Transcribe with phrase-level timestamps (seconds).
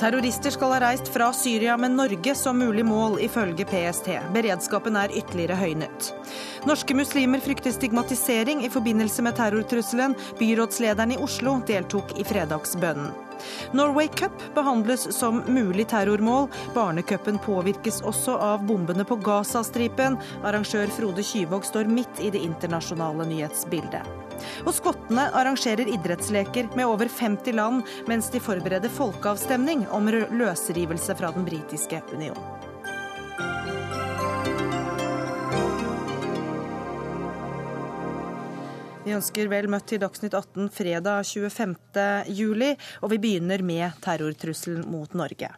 [0.00, 4.06] Terrorister skal ha reist fra Syria med Norge som mulig mål, ifølge PST.
[4.32, 6.06] Beredskapen er ytterligere høynet.
[6.64, 10.14] Norske muslimer frykter stigmatisering i forbindelse med terrortrusselen.
[10.38, 13.12] Byrådslederen i Oslo deltok i fredagsbønnen.
[13.76, 16.48] Norway Cup behandles som mulig terrormål.
[16.74, 20.16] Barnecupen påvirkes også av bombene på Gazastripen.
[20.40, 24.19] Arrangør Frode Kyvåg står midt i det internasjonale nyhetsbildet.
[24.64, 31.32] Og skottene arrangerer idrettsleker med over 50 land, mens de forbereder folkeavstemning om løsrivelse fra
[31.36, 32.38] den britiske union.
[39.00, 41.74] Vi ønsker vel møtt til Dagsnytt 18 fredag 25.
[42.36, 45.48] juli, og vi begynner med terrortrusselen mot Norge.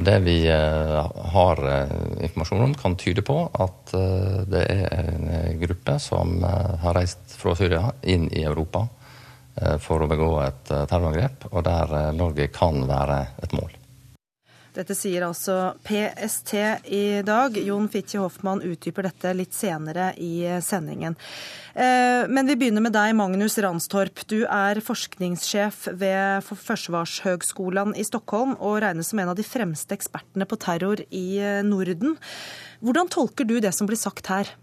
[0.00, 5.58] Det vi eh, har eh, informasjon om, kan tyde på at eh, det er en
[5.60, 8.86] gruppe som har reist fra Syria inn i Europa
[9.82, 13.72] for å begå et terrorangrep, og der Norge kan være et mål.
[14.78, 16.52] Dette sier altså PST
[16.94, 17.56] i dag.
[17.66, 21.16] Jon Fitje Hoffmann utdyper dette litt senere i sendingen.
[21.74, 24.22] Men vi begynner med deg, Magnus Ranstorp.
[24.30, 30.46] Du er forskningssjef ved Forsvarshøgskolen i Stockholm og regnes som en av de fremste ekspertene
[30.46, 31.26] på terror i
[31.66, 32.14] Norden.
[32.78, 34.54] Hvordan tolker du det som blir sagt her?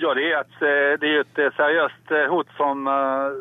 [0.00, 0.64] Ja, det er, et,
[1.00, 2.84] det er et seriøst hot som,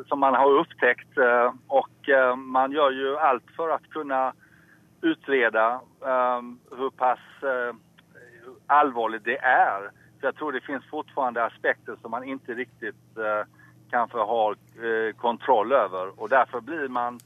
[0.08, 1.26] som man har oppdaget.
[1.68, 4.30] Og man gjør jo alt for å kunna
[5.02, 7.76] utreda um, hvor pass uh,
[8.68, 9.90] allvarligt det er.
[10.20, 13.44] For jeg tror det finnes fortfarande aspekter som man ikke riktig uh,
[13.92, 16.14] kanske har uh, kontroll over.
[16.18, 17.20] Og derfor blir man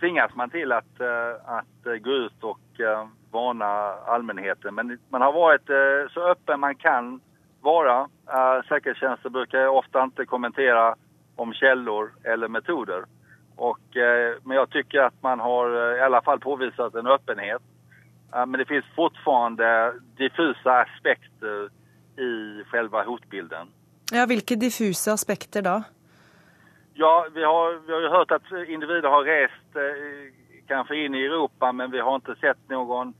[0.00, 1.58] tvinges man til å
[2.02, 2.80] gå ut og
[3.30, 3.68] varna
[4.10, 4.74] allmennheten.
[4.74, 5.70] Men man har vært
[6.10, 7.12] så åpen man kan
[7.62, 8.08] være.
[8.66, 10.96] Säkerhetstjänster bruker ofte ikke kommentere
[11.38, 13.06] om kilder eller metoder.
[13.58, 17.62] Och, eh, men jag tycker att man har eh, i alla fall påvisat en öppenhet.
[18.34, 21.70] Eh, men det finns fortfarande diffusa aspekter
[22.20, 23.66] i själva hotbilden.
[24.12, 25.82] Ja, vilka diffusa aspekter då?
[26.94, 30.32] Ja, vi har, vi har ju hört att individer har rest eh,
[30.66, 33.14] kanske in i Europa men vi har inte sett någon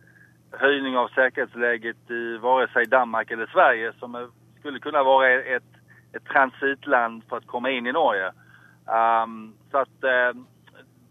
[0.53, 5.73] höjning av säkerhetsläget i vare sig Danmark eller Sverige som skulle kunna vara ett,
[6.13, 8.33] ett transitland för att komma in i Norge.
[8.87, 10.43] Um, så att eh,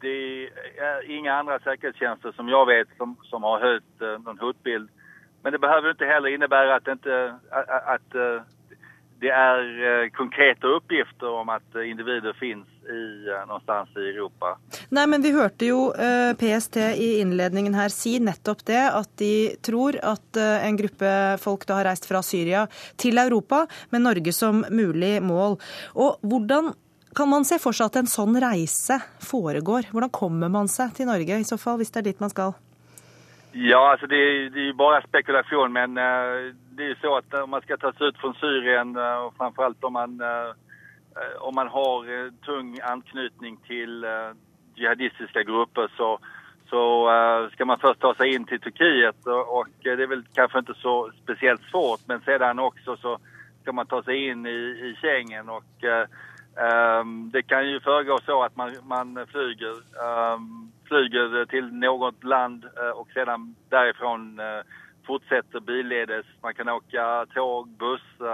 [0.01, 0.47] det
[0.77, 4.89] är inga andra säkerhetstjänster som jag vet som, som har höjt eh, någon hotbild.
[5.43, 8.41] Men det behöver inte heller innebära att, inte, att, att uh,
[9.19, 14.57] det är konkreta uppgifter om att individer finns i, någonstans i Europa.
[14.89, 15.93] Nei, men Vi hørte jo
[16.39, 21.79] PST i innledningen her si nettopp det, at de tror at en gruppe folk da
[21.79, 25.57] har reist fra Syria til Europa, med Norge som mulig mål.
[25.95, 26.73] Og Hvordan
[27.17, 29.89] kan man se for seg at en sånn reise foregår?
[29.91, 32.53] Hvordan kommer man seg til Norge i så fall, hvis det er dit man skal?
[33.57, 34.21] Ja, altså det,
[34.53, 37.89] det er bare spekulasjon, men uh, det er jo så at om man skal ta
[37.97, 40.19] sig ut fra Syrien og framfor alt om man,
[41.41, 42.11] om man har
[42.45, 44.05] tung anknytning til
[44.77, 46.11] jihadistiske grupper så,
[46.69, 46.81] så
[47.55, 50.77] skal man først ta seg inn til Turkiet och, och, det er vel kanskje ikke
[50.83, 53.15] så spesielt svårt men siden også så
[53.63, 54.59] skal man ta seg inn i,
[54.91, 55.87] i Schengen och
[56.57, 59.75] Um, det kan ju föregå så att man, man flyger,
[60.33, 64.45] um, flyger till något land uh, och sedan därifrån uh,
[65.07, 66.25] fortsätter billedes.
[66.41, 68.01] Man kan åka tåg, buss.
[68.21, 68.27] Uh,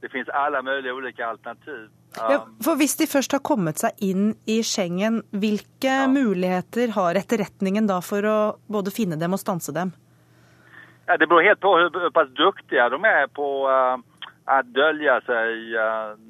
[0.00, 1.88] det finns alla möjliga olika alternativ.
[2.16, 6.08] Ja, um, for Hvis de først har kommet seg inn i Schengen, hvilke ja.
[6.08, 9.90] muligheter har etterretningen da for å både finne dem og stanse dem?
[11.06, 13.68] Ja, det beror helt på hur, hur pass duktiga de är på
[14.46, 15.72] att dölja sig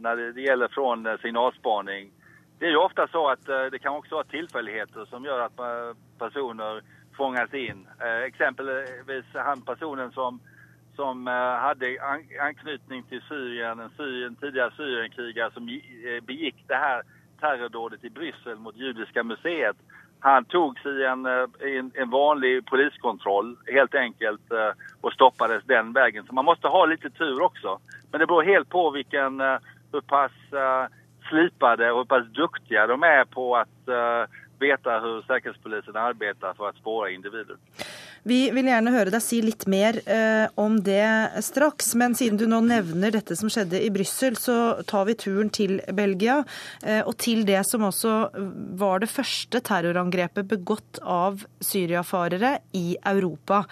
[0.01, 2.11] när det gäller från signalspaning.
[2.59, 5.57] Det är ju ofta så att det kan också vara tillfälligheter som gör att
[6.19, 6.83] personer
[7.17, 7.87] fångas in.
[8.27, 10.41] Exempelvis han personen som,
[10.97, 11.27] som
[11.61, 11.99] hade
[12.41, 15.67] anknytning till Syrien, en, Syrien, tidigare Syrienkrigare som
[16.27, 17.03] begick det här
[17.41, 19.77] terrordådet i Bryssel mot Judiska museet.
[20.21, 24.53] Han togs i en, en, en, vanlig poliskontroll helt enkelt
[25.01, 26.27] och stoppades den vägen.
[26.27, 27.79] Så man måste ha lite tur också.
[28.11, 29.41] Men det beror helt på vilken,
[29.93, 30.33] hur pass
[31.29, 33.89] slipade och hur de är på att
[34.59, 37.57] veta hur Säkerhetspolisen arbetar för att spåra individer.
[38.27, 41.07] Vi vil gjerne høre deg si litt mer eh, om det
[41.47, 41.93] straks.
[41.99, 45.79] Men siden du nå nevner dette som skjedde i Brussel, så tar vi turen til
[45.95, 46.41] Belgia.
[46.83, 48.17] Eh, og til det som også
[48.81, 53.63] var det første terrorangrepet begått av syriafarere i Europa.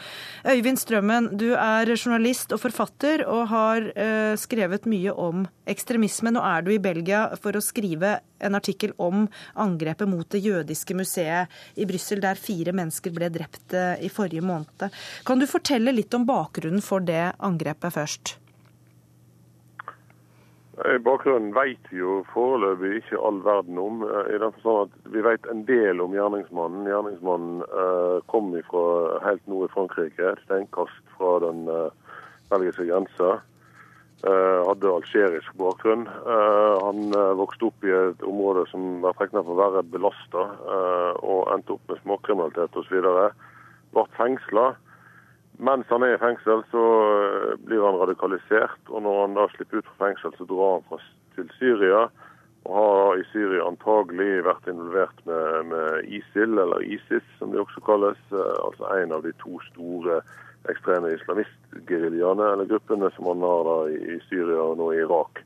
[0.46, 6.30] Øyvind Strømmen, du er journalist og forfatter og har eh, skrevet mye om ekstremisme.
[6.30, 10.96] Nå er du i Belgia for å skrive en artikkel om angrepet mot det jødiske
[10.98, 14.88] museet i Brussel, der fire mennesker ble drept eh, i forrige måned.
[15.26, 18.38] Kan du fortelle litt om bakgrunnen for det angrepet først?
[20.74, 24.02] Bakgrunnen vet vi jo foreløpig ikke all verden om.
[24.02, 26.88] Eh, i den forstand at Vi vet en del om gjerningsmannen.
[26.90, 28.86] Gjerningsmannen uh, kom fra
[29.22, 31.94] helt nord i Frankrike, et steinkast fra den uh,
[32.50, 33.38] belgiske grensa.
[34.24, 36.06] Eh, hadde algerisk bakgrunn.
[36.08, 40.44] Eh, han eh, vokste opp i et område som var tegnet for å være belasta,
[41.20, 43.02] og endte opp med småkriminalitet osv.
[43.92, 44.70] Ble fengsla.
[45.60, 46.84] Mens han er i fengsel, så
[47.66, 48.80] blir han radikalisert.
[48.88, 51.00] Og når han da slipper ut fra fengsel, så drar han fra,
[51.36, 52.06] til Syria.
[52.64, 57.84] Og har i Syria antagelig vært involvert med, med ISIL, eller ISIS som de også
[57.84, 58.24] kalles.
[58.32, 60.22] Altså en av de to store
[60.72, 65.42] ekstreme islamistgeriljaene, eller gruppene som han har da i Syria og nå i Irak.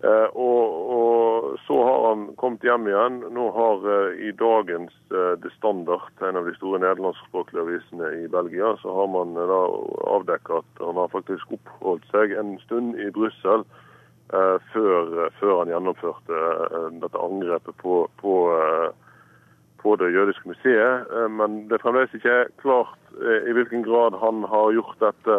[0.00, 0.64] Eh, og,
[0.96, 3.18] og, Så har han kommet hjem igjen.
[3.36, 8.30] Nå har eh, i dagens eh, The Standard, en av de store nederlandskspråklige avisene i
[8.32, 9.60] Belgia, så har man eh, da
[10.14, 13.66] avdekket at han har faktisk oppholdt seg en stund i Brussel
[14.32, 18.34] eh, før, før, han gjennomførte eh, dette angrepet på, på
[19.80, 21.10] på det jødiske museet.
[21.32, 25.36] Men det er fremdeles ikke klart Eh, i hvilken grad han har gjort dette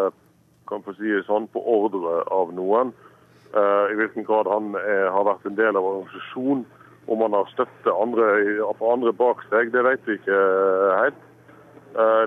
[0.69, 2.91] kan få si sånn, på ordre av noen.
[3.51, 6.65] Eh, I hvilken grad han er, har vært en del av organisasjonen.
[7.11, 8.27] Om han har støtte andre,
[8.69, 11.27] andre bak seg, det vet vi ikke eh, helt.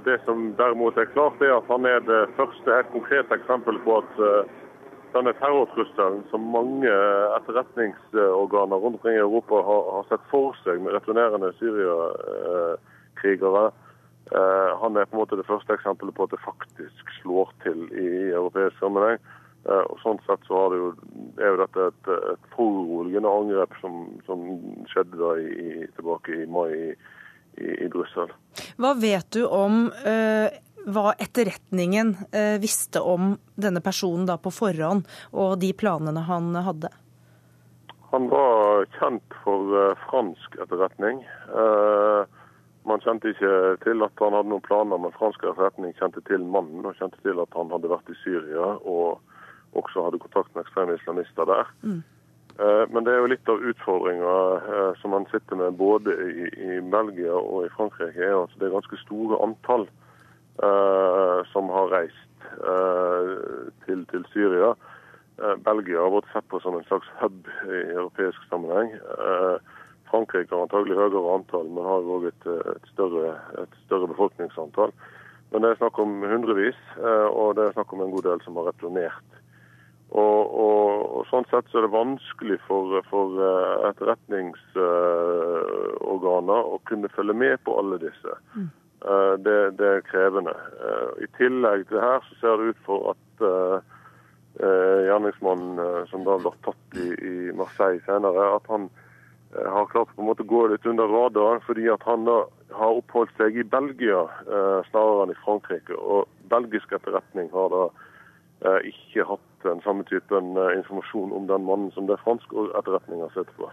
[0.05, 3.95] Det som derimot er klart, er at han er det første helt konkrete eksempelet på
[3.97, 4.19] at
[5.15, 6.93] denne terrortrusselen som mange
[7.39, 13.65] etterretningsorganer rundt omkring i Europa har, har sett for seg med returnerende syriakrigere,
[14.33, 17.83] Eh, han er på en måte det første eksempelet på at det faktisk slår til
[17.93, 19.19] i europeisk sammenheng.
[19.69, 20.93] Eh, og Sånn sett så jo,
[21.37, 24.47] er jo dette et, et foruroligende angrep som, som,
[24.93, 25.69] skjedde i,
[25.99, 26.89] tilbake i mai i,
[27.61, 28.33] i, i Brussel.
[28.81, 30.49] Hva vet du om uh,
[30.87, 36.93] hva etterretningen uh, visste om denne personen da på forhånd, og de planene han hadde?
[38.13, 41.25] Han var kjent for uh, fransk etterretning.
[41.51, 42.25] Uh,
[42.85, 43.53] man kjente ikke
[43.85, 47.41] til at han hadde noen planer, men fransk etterretning kjente til mannen og kjente til
[47.41, 49.23] at han hadde vært i Syria og
[49.75, 51.71] også hadde kontakt med ekstreme islamister der.
[51.83, 52.03] Mm.
[52.59, 56.79] Eh, men det er jo litt av utfordringa eh, som man sitter med både i,
[56.93, 59.89] Belgia og i Frankrike, er at det er ganske store antall
[61.51, 63.33] som har reist uh,
[63.87, 64.69] til, til, Syria.
[65.41, 68.93] Uh, Belgia har vært sett på som en slags hub i europeisk sammenheng.
[70.13, 72.87] Frankrike har antagelig høyere antall, men har òg et, et,
[73.65, 74.95] et større befolkningsantall.
[75.51, 78.39] Men det er snakk om hundrevis, eh, og det er snakk om en god del
[78.43, 79.29] som har returnert.
[80.15, 80.85] Og, og,
[81.19, 87.55] og Sånn sett så er det vanskelig for, for eh, etterretningsorganer å kunne følge med
[87.67, 88.33] på alle disse.
[89.05, 89.43] Mm.
[89.45, 90.55] Det, det, er krevende.
[91.21, 93.45] I tillegg til her så ser det ut for at
[94.57, 98.89] gjerningsmannen som da ble tatt i, i Marseille senere, at han
[99.59, 102.41] Eh, har klart på en måte å gå litt under radaren, fordi at han da
[102.75, 105.95] har oppholdt seg i Belgia eh, snarere enn i Frankrike.
[105.95, 107.85] Og belgisk etterretning har da
[108.67, 113.23] eh, ikke hatt den samme typen eh, informasjon om den mannen som det fransk etterretning
[113.23, 113.71] har sett på.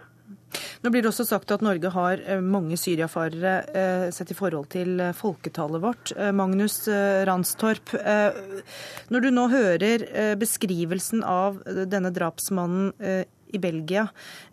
[0.82, 4.70] Nå blir det også sagt at Norge har eh, mange syriafarere eh, sett i forhold
[4.74, 6.14] til folketallet vårt.
[6.34, 6.82] Magnus
[7.28, 7.94] Ranstorp,
[9.12, 12.90] når du nå hører beskrivelsen av denne drapsmannen
[13.52, 14.06] i Belgia.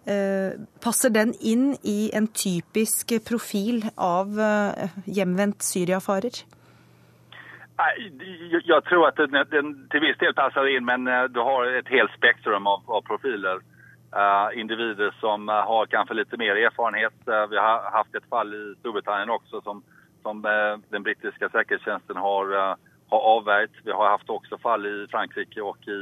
[0.05, 6.43] Eh, passer den inn i en typisk profil av eh, hjemvendt syriafarer?
[7.79, 12.15] Jeg tror at den, til viss del passer inn, men eh, du har et helt
[12.17, 13.63] spektrum av, av profiler.
[14.09, 17.13] Uh, individer som uh, har kanskje litt mer erfarenhet.
[17.27, 19.83] Uh, vi har hatt et fall i Storbritannia også som,
[20.25, 22.55] som den britiske sikkerhetstjenesten har,
[23.13, 23.77] har avverget.
[23.85, 25.99] Vi har hatt også fall i Frankrike og i,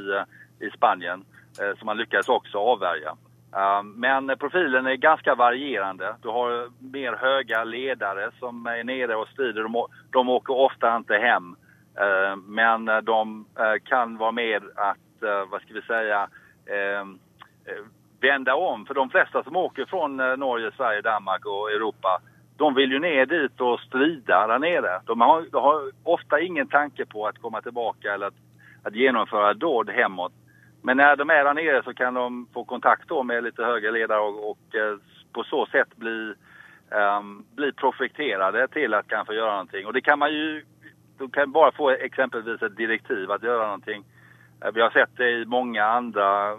[0.64, 1.20] i Spania.
[1.62, 3.18] Eh, som man lyktes også avvärja.
[3.56, 6.16] Eh, men profilen er ganske varierende.
[6.22, 9.66] Du har mer høye ledere som er nere og strider.
[10.14, 11.38] De, åker ofte ikke.
[11.98, 13.22] Eh, men de
[13.90, 16.28] kan være med at, hva skal vi säga,
[18.22, 18.86] vända om.
[18.86, 22.22] För de flesta som åker från Norge, Sverige, Danmark och Europa
[22.58, 25.02] de vill ju ner dit och strida där nere.
[25.06, 28.34] De har, de har ofta ingen tanke på att komma tillbaka eller att,
[28.84, 30.34] att genomföra dåd hemåt.
[30.82, 33.92] Men när de är där nere så kan de få kontakt då med lite högre
[33.92, 34.98] ledare och, och eh,
[35.34, 36.34] på så sätt bli,
[37.20, 39.86] um, bli projekterade till att kanske göra någonting.
[39.86, 40.66] Och det kan man ju,
[41.18, 44.04] de kan bara få exempelvis ett direktiv att göra någonting.
[44.66, 46.58] Eh, vi har sett det i många andra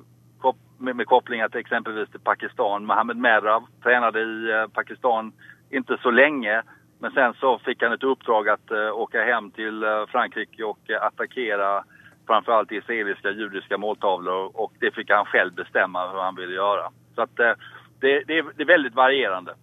[0.78, 2.86] med, med kopplingar till exempelvis till Pakistan.
[2.86, 5.32] Mohammed Merah tränade i eh, Pakistan
[5.70, 6.62] inte så länge.
[7.00, 10.78] Men sen så fick han ett uppdrag att uh, åka hem till uh, Frankrike och
[10.90, 11.84] uh, attackera
[12.26, 16.90] framförallt israeliska judiska måltavlor och det fick han själv bestämma hur han ville göra.
[17.14, 17.56] Så att det,
[18.00, 19.54] det, är, det är väldigt varierande.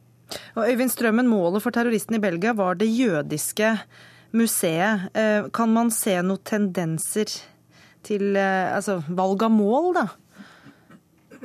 [0.56, 3.78] Og Øyvind Strømmen, målet for terroristen i Belgia var det jødiske
[4.32, 5.12] museet.
[5.54, 7.30] Kan man se noen tendenser
[8.04, 10.08] til altså, valg av mål, da?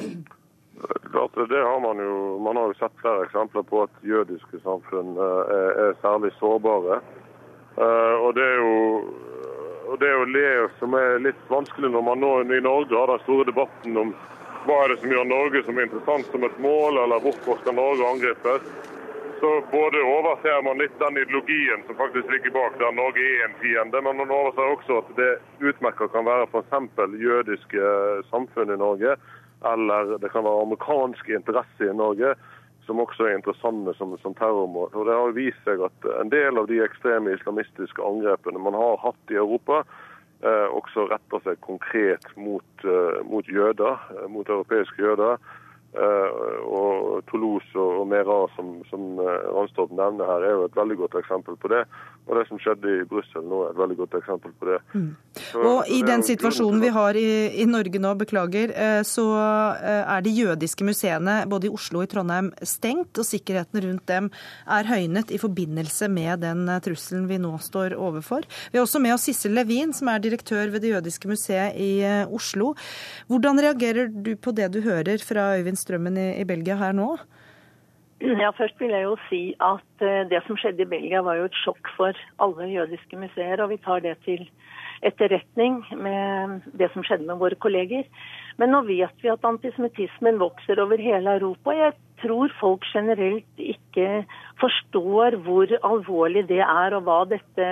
[1.12, 5.16] Klart, det har Man jo Man har jo sett flere eksempler på at jødiske samfunn
[5.16, 7.00] eh, er, er særlig sårbare.
[7.76, 8.74] Uh, og Det er jo
[9.90, 13.10] og det er jo det som er litt vanskelig når man nå i Norge har
[13.10, 14.12] den store debatten om
[14.68, 17.74] hva er det som gjør Norge som er interessant som et mål, eller hvorfor skal
[17.74, 18.68] Norge angripes.
[19.40, 23.56] Så både overser man litt den ideologien som faktisk ligger bak der Norge er en
[23.62, 25.30] fiende, men man overser også at det
[25.72, 27.02] utmerka kan være f.eks.
[27.24, 27.92] jødiske
[28.30, 29.16] samfunn i Norge
[29.66, 32.34] eller det kan være amerikanske interesser i Norge
[32.90, 34.90] som også er interessante som, som terrormål.
[34.94, 38.98] Og Det har vist seg at en del av de ekstreme islamistiske angrepene man har
[39.04, 39.84] hatt i Europa,
[40.42, 45.38] eh, også retter seg konkret mot, eh, mot jøder, eh, mot europeiske jøder.
[45.90, 50.96] Eh, og Toulouse og Mera, som, som eh, Ranstorp nevner her, er jo et veldig
[51.00, 51.80] godt eksempel på det.
[52.30, 54.76] Og det som skjedde i Brussel nå, er et veldig godt eksempel på det.
[54.94, 55.08] Mm.
[55.34, 59.24] Så, og i den situasjonen vi har i, i, Norge nå, beklager, eh, så
[59.80, 64.30] er de jødiske museene både i Oslo og i Trondheim stengt, og sikkerheten rundt dem
[64.70, 68.46] er høynet i forbindelse med den trusselen vi nå står overfor.
[68.70, 71.90] Vi har også med oss Sissel Levin, som er direktør ved Det jødiske museet i
[72.30, 72.76] Oslo.
[73.26, 77.14] Hvordan reagerer du på det du hører fra Øyvind strømmen i, i Belgia her nå?
[78.20, 81.46] Ja, Først vil jeg jo si at eh, det som skjedde i Belgia var jo
[81.48, 83.62] et sjokk for alle jødiske museer.
[83.64, 84.44] Og vi tar det til
[85.08, 88.04] etterretning med det som skjedde med våre kolleger.
[88.60, 91.72] Men nå vet vi at antisemittismen vokser over hele Europa.
[91.72, 94.26] Jeg tror folk generelt ikke
[94.60, 97.70] forstår hvor alvorlig det er, og hva dette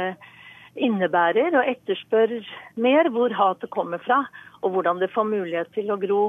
[0.79, 2.39] innebærer, og etterspør
[2.81, 4.23] mer hvor hatet kommer fra,
[4.63, 6.23] og hvordan det får mulighet til å gro.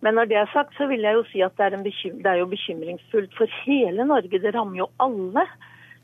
[0.00, 2.32] Men når det er sagt, så vil jeg jo si at det er, bekym det
[2.32, 4.40] er bekymringsfullt for hele Norge.
[4.40, 5.44] Det rammer jo alle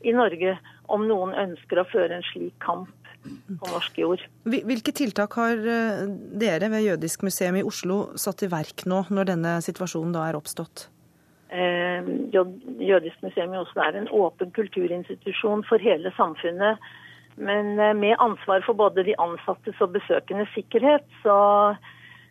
[0.05, 0.53] i Norge
[0.93, 2.93] om noen ønsker å føre en slik kamp
[3.27, 4.21] på norsk jord.
[4.47, 6.03] Hvilke tiltak har eh,
[6.39, 10.37] dere ved Jødisk museum i Oslo satt i verk nå, når denne situasjonen da er
[10.37, 10.87] oppstått?
[11.49, 16.79] Eh, Jødisk museum i Oslo er en åpen kulturinstitusjon for hele samfunnet.
[17.37, 21.37] Men eh, med ansvar for både de ansattes og besøkendes sikkerhet, så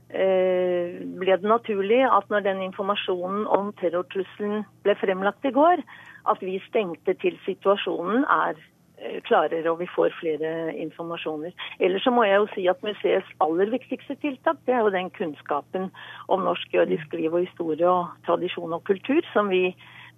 [0.09, 5.83] ble det naturlig at når den informasjonen om terrortrusselen ble fremlagt i går,
[6.31, 8.57] at vi stengte til situasjonen er
[9.01, 11.55] eh, klarere og vi får flere informasjoner.
[11.81, 15.11] Ellers så må jeg jo si at museets aller viktigste tiltak det er jo den
[15.17, 15.91] kunnskapen
[16.33, 19.71] om norsk jødisk liv og historie og tradisjon og kultur som vi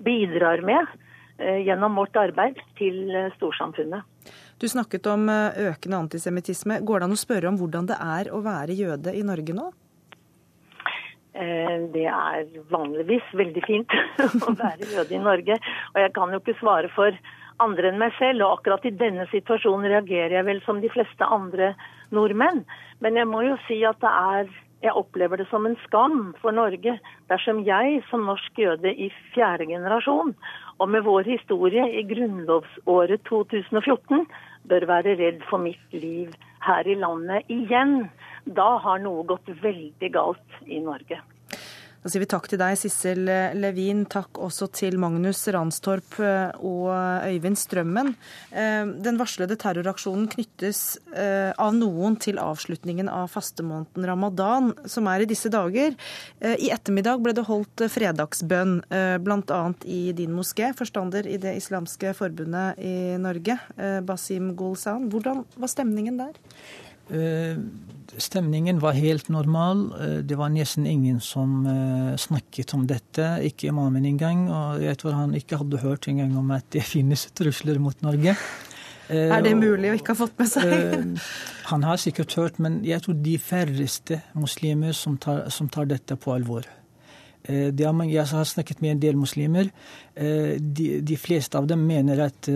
[0.04, 0.84] bidrar med
[1.38, 4.04] eh, gjennom vårt arbeid til storsamfunnet.
[4.58, 6.80] Du snakket om eh, økende antisemittisme.
[6.82, 9.68] Går det an å spørre om hvordan det er å være jøde i Norge nå?
[11.38, 13.98] Eh, det er vanligvis veldig fint
[14.48, 15.58] å være jøde i Norge.
[15.94, 17.14] Og jeg kan jo ikke svare for
[17.62, 21.26] andre enn meg selv, og akkurat i denne situasjonen reagerer jeg vel som de fleste
[21.26, 21.72] andre
[22.14, 22.64] nordmenn.
[23.02, 26.54] Men jeg må jo si at det er jeg opplever det som en skam for
[26.54, 26.92] Norge
[27.30, 30.36] dersom jeg som norsk jøde i fjerde generasjon,
[30.78, 34.26] og med vår historie i grunnlovsåret 2014,
[34.68, 36.34] bør være redd for mitt liv
[36.66, 38.08] her i landet igjen.
[38.44, 41.20] Da har noe gått veldig galt i Norge.
[42.08, 43.26] Sier vi takk til deg, Sissel
[43.58, 44.06] Levin.
[44.08, 46.88] Takk også til Magnus Ranstorp eh, og
[47.28, 48.14] Øyvind Strømmen.
[48.48, 55.26] Eh, den varslede terroraksjonen knyttes eh, av noen til avslutningen av fastemåneden ramadan, som er
[55.26, 55.98] i disse dager.
[56.40, 58.78] I ettermiddag ble det holdt fredagsbønn,
[59.24, 59.60] bl.a.
[59.84, 63.58] i din moské, forstander i Det islamske forbundet i Norge,
[64.06, 65.10] Basim Golsan.
[65.12, 66.38] Hvordan var stemningen der?
[67.10, 67.56] Eh,
[68.16, 69.92] stemningen var helt normal.
[70.00, 73.38] Eh, det var nesten ingen som eh, snakket om dette.
[73.48, 74.48] Ikke imamen engang.
[74.52, 78.36] Og jeg tror han ikke hadde hørt engang om at det finnes trusler mot Norge.
[79.08, 81.14] Er det mulig å ikke ha fått med seg?
[81.70, 86.16] Han har sikkert hørt, men jeg tror de færreste muslimer som tar, som tar dette
[86.20, 86.68] på alvor.
[87.48, 89.70] Mange, jeg har snakket med en del muslimer.
[90.12, 92.50] De, de fleste av dem mener at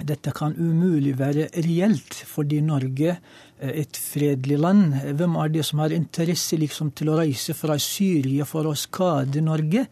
[0.00, 3.16] dette kan umulig være reelt, fordi Norge
[3.62, 4.96] et fredelig land.
[5.18, 9.44] Hvem er det som har interesse liksom, til å reise fra Syria for å skade
[9.44, 9.86] Norge?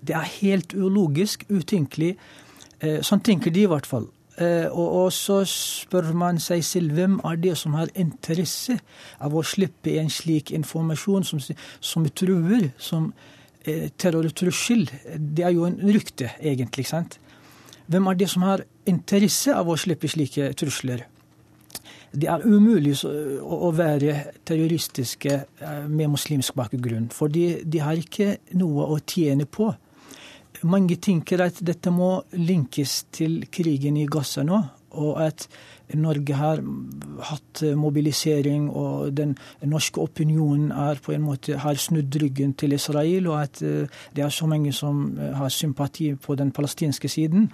[0.00, 2.14] Det er helt ulogisk, utenkelig.
[2.76, 4.06] Sånn tenker de i hvert fall.
[4.36, 8.76] Eh, og, og, så spør man seg selv hvem er det som har interesse
[9.24, 11.40] av å slippe en slik informasjon som,
[11.80, 13.08] som truer, som
[13.64, 14.84] eh, terrortrussel.
[15.16, 16.84] Det er jo en rykte, egentlig.
[16.90, 17.16] sant?
[17.88, 21.06] Hvem er det som har interesse av å slippe slike trusler?
[22.16, 24.14] Det er umulig å være
[24.48, 29.68] terroristiske eh, med muslimsk bakgrunn, for de har ikke noe å tjene på.
[30.64, 34.62] Mange tenker at dette må linkes til krigen i Gaza nå,
[34.96, 35.44] og at
[35.94, 36.62] Norge har
[37.28, 43.28] hatt mobilisering, og den norske opinionen er på en måte har snudd ryggen til Israel,
[43.30, 47.50] og at eh, det er så mange som eh, har sympati på den palestinske siden.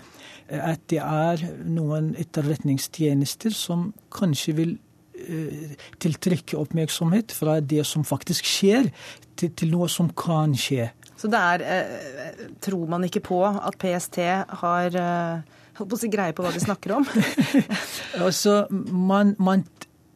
[0.52, 4.80] Eh, at det er noen etterretningstjenester som kanskje vil
[6.02, 8.88] tiltrekke oppmerksomhet fra det som faktisk skjer,
[9.38, 10.88] til, til noe som kan skje.
[11.22, 14.18] Så det er eh, Tror man ikke på at PST
[14.62, 17.06] har eh, holdt på å si greie på hva de snakker om?
[18.26, 19.62] altså, man, man,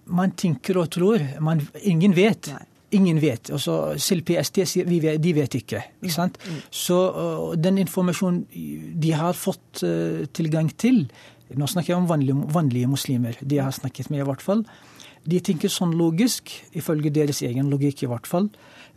[0.07, 1.23] man, tenker og tror.
[1.39, 2.51] Man, ingen vet.
[2.51, 2.65] Nei.
[2.95, 3.51] Ingen vet.
[3.51, 5.81] Altså, selv PST sier vet, de vet ikke.
[5.99, 6.15] ikke mm.
[6.15, 6.37] sant?
[6.47, 6.61] Mm.
[6.71, 8.45] Så uh, den informasjonen
[9.03, 11.07] de har fått uh, tilgang til
[11.55, 13.37] Nå snakker jeg om vanlige, vanlige muslimer.
[13.39, 14.65] De har snakket med, i hvert fall.
[15.31, 18.49] De tenker sånn logisk, ifølge deres egen logikk i hvert fall.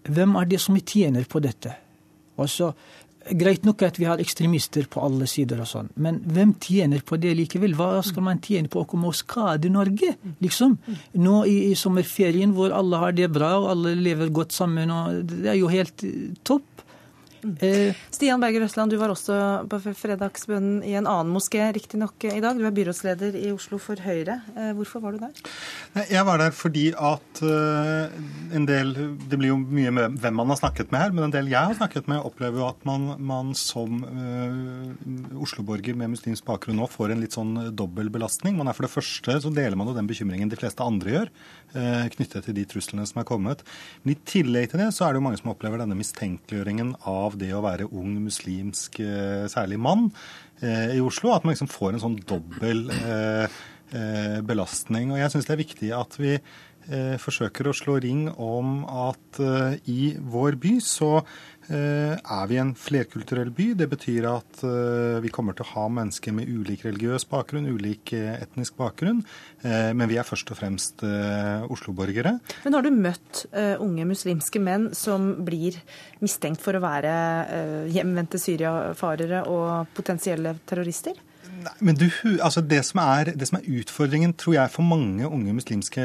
[0.10, 1.76] Hvem er det som tjener på dette?
[2.42, 2.72] Altså,
[3.40, 7.20] Greit nok at vi har ekstremister på alle sider, og sånn, men hvem tjener på
[7.20, 7.76] det likevel?
[7.78, 10.78] Hva skal man tjene på å komme og skade Norge, liksom?
[11.20, 15.26] Nå i, i sommerferien hvor alle har det bra og alle lever godt sammen, og
[15.30, 16.06] det er jo helt
[16.48, 16.86] topp.
[17.40, 19.36] Eh, Stian Berger Østland, du var også
[19.70, 22.58] på fredagsbønnen i en annen moské riktignok i dag.
[22.60, 24.42] Du er byrådsleder i Oslo for Høyre.
[24.56, 25.32] Eh, hvorfor var du der?
[26.10, 28.18] Jeg var der fordi at eh,
[28.56, 28.94] en del
[29.30, 31.72] Det blir jo mye med hvem man har snakket med her, men en del jeg
[31.72, 36.88] har snakket med, opplever jo at man, man som uh, Oslo-borger med muslimsk bakgrunn nå
[36.90, 38.58] får en litt sånn dobbel belastning.
[38.58, 41.32] Man er For det første så deler man jo den bekymringen de fleste andre gjør,
[41.76, 43.64] uh, knyttet til de truslene som er kommet.
[44.04, 47.29] Men i tillegg til det så er det jo mange som opplever denne mistenkeliggjøringen av
[47.30, 50.10] av det å være ung muslimsk, eh, særlig mann,
[50.62, 51.34] eh, i Oslo.
[51.34, 53.60] At man liksom får en sånn dobbel eh,
[54.46, 55.14] belastning.
[55.14, 56.40] Og jeg syns det er viktig at vi
[56.90, 59.38] forsøker å slå ring om at
[59.86, 61.20] i vår by så
[61.76, 63.68] er vi en flerkulturell by.
[63.78, 68.14] Det betyr at eh, vi kommer til å ha mennesker med ulik religiøs bakgrunn, ulik
[68.18, 69.22] eh, etnisk bakgrunn.
[69.60, 72.32] Men vi er først og fremst Oslo-borgere.
[72.64, 73.42] Men har du møtt
[73.84, 75.76] unge muslimske menn som blir
[76.24, 77.12] mistenkt for å være
[77.92, 81.20] hjemvendte syriafarere og potensielle terrorister?
[81.60, 82.06] Nei, men du,
[82.40, 86.04] altså det, som er, det, som er, utfordringen, tror jeg, for mange unge muslimske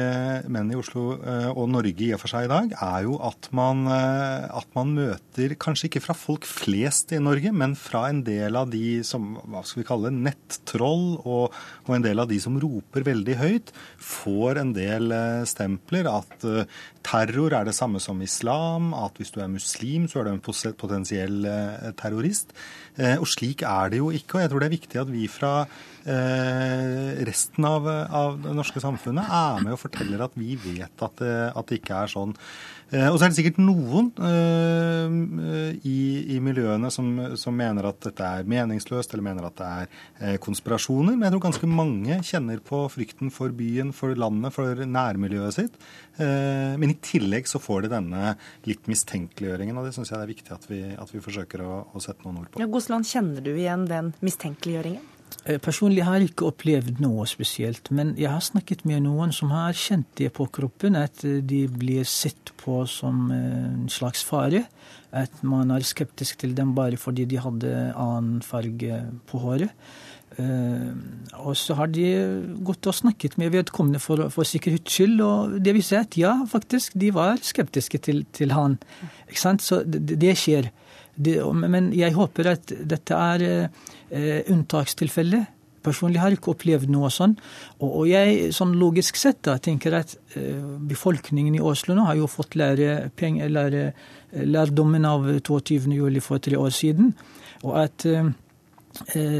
[0.51, 3.47] menn i Oslo eh, og Norge i og for seg i dag, er jo at
[3.55, 8.23] man, eh, at man, møter, kanskje ikke fra folk flest i Norge, men fra en
[8.27, 12.41] del av de som hva skal vi kalle nettroll, og, og en del av de
[12.43, 16.11] som roper veldig høyt, får en del eh, stempler.
[16.11, 16.43] At
[17.05, 20.75] terror er det samme som islam, at hvis du er muslim, så er du en
[20.79, 21.45] potensiell
[21.99, 22.55] terrorist.
[23.19, 24.37] Og slik er det jo ikke.
[24.37, 25.53] og jeg tror det er viktig at vi fra
[26.07, 27.89] eh, resten av,
[28.41, 32.33] det norske samfunnet er med og forteller at vi vet at det ikke er sånn.
[32.95, 35.99] Eh, og så er det sikkert noen eh, i,
[36.35, 39.87] i, miljøene som, som, mener at dette er meningsløst, eller mener at det er
[40.19, 41.15] eh, konspirasjoner.
[41.15, 45.79] Men jeg tror ganske mange kjenner på frykten for byen, for landet, for nærmiljøet sitt.
[46.15, 50.31] Men i tillegg så får de denne litt mistenkeliggjøringen, og det syns jeg det er
[50.31, 52.61] viktig at vi, at vi forsøker å, å, sette noen ord på.
[52.63, 55.03] Ja, Gosland, kjenner du igjen den mistenkeliggjøringen?
[55.45, 59.51] Eh, personlig har jeg ikke opplevd noe spesielt, men jeg har snakket med noen som
[59.53, 64.23] har kjent det på kroppen, at eh, de blir sett på som eh, en slags
[64.25, 64.63] fare.
[65.15, 69.71] At man er skeptisk til dem bare fordi de hadde annen farge på håret.
[70.35, 72.09] Og så har de
[72.67, 76.97] gått og snakket med vedkommende for, for sikkerhets skyld, og det viser at ja, faktisk,
[76.99, 78.75] de var skeptiske til, til han.
[79.29, 79.63] Ikke sant?
[79.63, 80.67] Så det, det skjer.
[81.15, 83.69] Det, men jeg håper at dette er
[84.15, 85.43] eh, unntakstilfelle.
[85.85, 87.35] Personlig har jeg ikke opplevd noe sånn.
[87.83, 92.29] Og, jeg, sånn logisk sett, da, tenker at eh, befolkningen i Oslo nå har jo
[92.31, 93.93] fått lære, peng, eller,
[94.35, 95.93] lærdommen av 22.
[95.95, 97.13] juli for tre år siden.
[97.63, 98.31] Og at eh,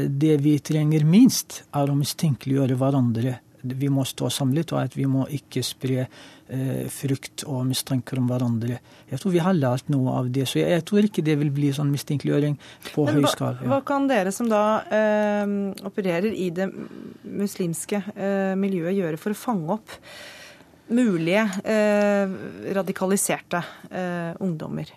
[0.08, 3.40] det vi trenger minst, er å mistenkeliggjøre hverandre.
[3.74, 8.28] Vi må stå samlet, og at vi må ikke spre eh, frykt og mistanker om
[8.30, 8.78] hverandre.
[9.10, 10.46] Jeg tror vi har lært noe av det.
[10.50, 12.58] Så jeg, tror ikke det vil bli sånn mistenkeliggjøring
[12.92, 13.60] på høy skala.
[13.62, 13.70] Ja.
[13.74, 15.56] Hva kan dere som da eh,
[15.88, 16.70] opererer i det
[17.26, 19.98] muslimske eh, miljøet gjøre for å fange opp
[20.94, 22.38] mulige eh,
[22.76, 24.94] radikaliserte eh, ungdommer?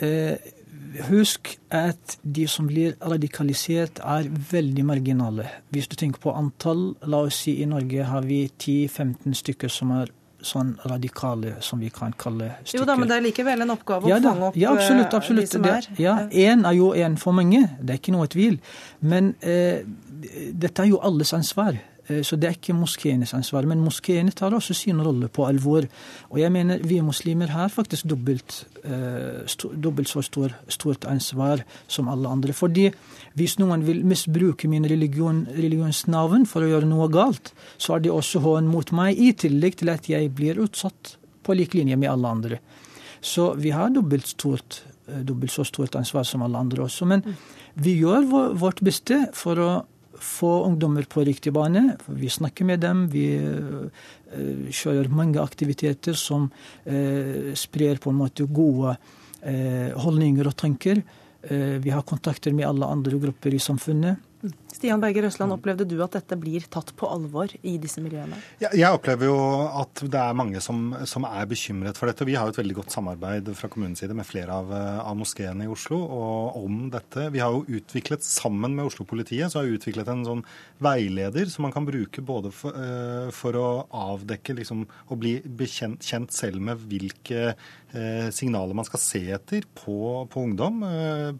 [0.00, 0.59] Eh,
[1.08, 5.48] husk at de som blir radikalisert, er veldig marginale.
[5.70, 9.92] Hvis du tenker på antall, la oss si i Norge har vi 10-15 stykker som
[9.98, 10.10] er
[10.46, 12.80] sånn radikale, som vi kan kalle stykker.
[12.80, 15.50] Jo da, men det er likevel en oppgave ja, å fange opp ja, absolutt, absolutt.
[15.50, 15.88] de som er.
[16.00, 18.56] ja, Én er jo én for mange, det er ikke noe tvil.
[19.04, 19.84] Men eh,
[20.52, 21.76] dette er jo alles ansvar.
[22.10, 23.66] Eh, så det er ikke moskeenes ansvar.
[23.68, 25.86] Men moskeene tar også sin rolle på alvor.
[26.30, 32.08] Og jeg mener vi muslimer har faktisk dobbelt, eh, dobbelt så stor, stort ansvar som
[32.08, 32.52] alle andre.
[32.52, 32.90] Fordi
[33.36, 38.10] hvis noen vil misbruke min religion, religionsnavn for å gjøre noe galt, så er det
[38.10, 42.10] også hån mot meg, i tillegg til at jeg blir utsatt på lik linje med
[42.10, 42.58] alle andre.
[43.20, 47.06] Så vi har dobbelt, stort, eh, dobbelt så stort ansvar som alle andre også.
[47.06, 47.36] Men
[47.76, 49.84] vi gjør vårt beste for å
[50.22, 51.96] få ungdommer på riktig bane.
[52.06, 53.06] Vi snakker med dem.
[53.12, 53.88] Vi uh,
[54.70, 61.02] kjører mange aktiviteter som uh, sprer på en måte gode uh, holdninger og tanker.
[61.40, 64.18] vi har kontakter med alle andre grupper i samfunnet.
[64.70, 68.38] Stian Berger Røsland, opplevde du at dette blir tatt på alvor i disse miljøene?
[68.62, 69.38] Jeg opplever jo
[69.82, 72.26] at det er mange som, som, er bekymret for dette.
[72.28, 75.66] Vi har jo et veldig godt samarbeid fra kommunens side med flere av, av moskeene
[75.66, 77.26] i Oslo og om dette.
[77.34, 80.44] Vi har jo utviklet, sammen med Oslo-politiet, så har vi utviklet en sånn
[80.82, 86.04] veileder som man kan bruke både for, uh, for å avdekke liksom, og bli bekjent,
[86.06, 89.98] kjent selv med hvilke uh, signaler man skal se etter på,
[90.30, 90.82] på ungdom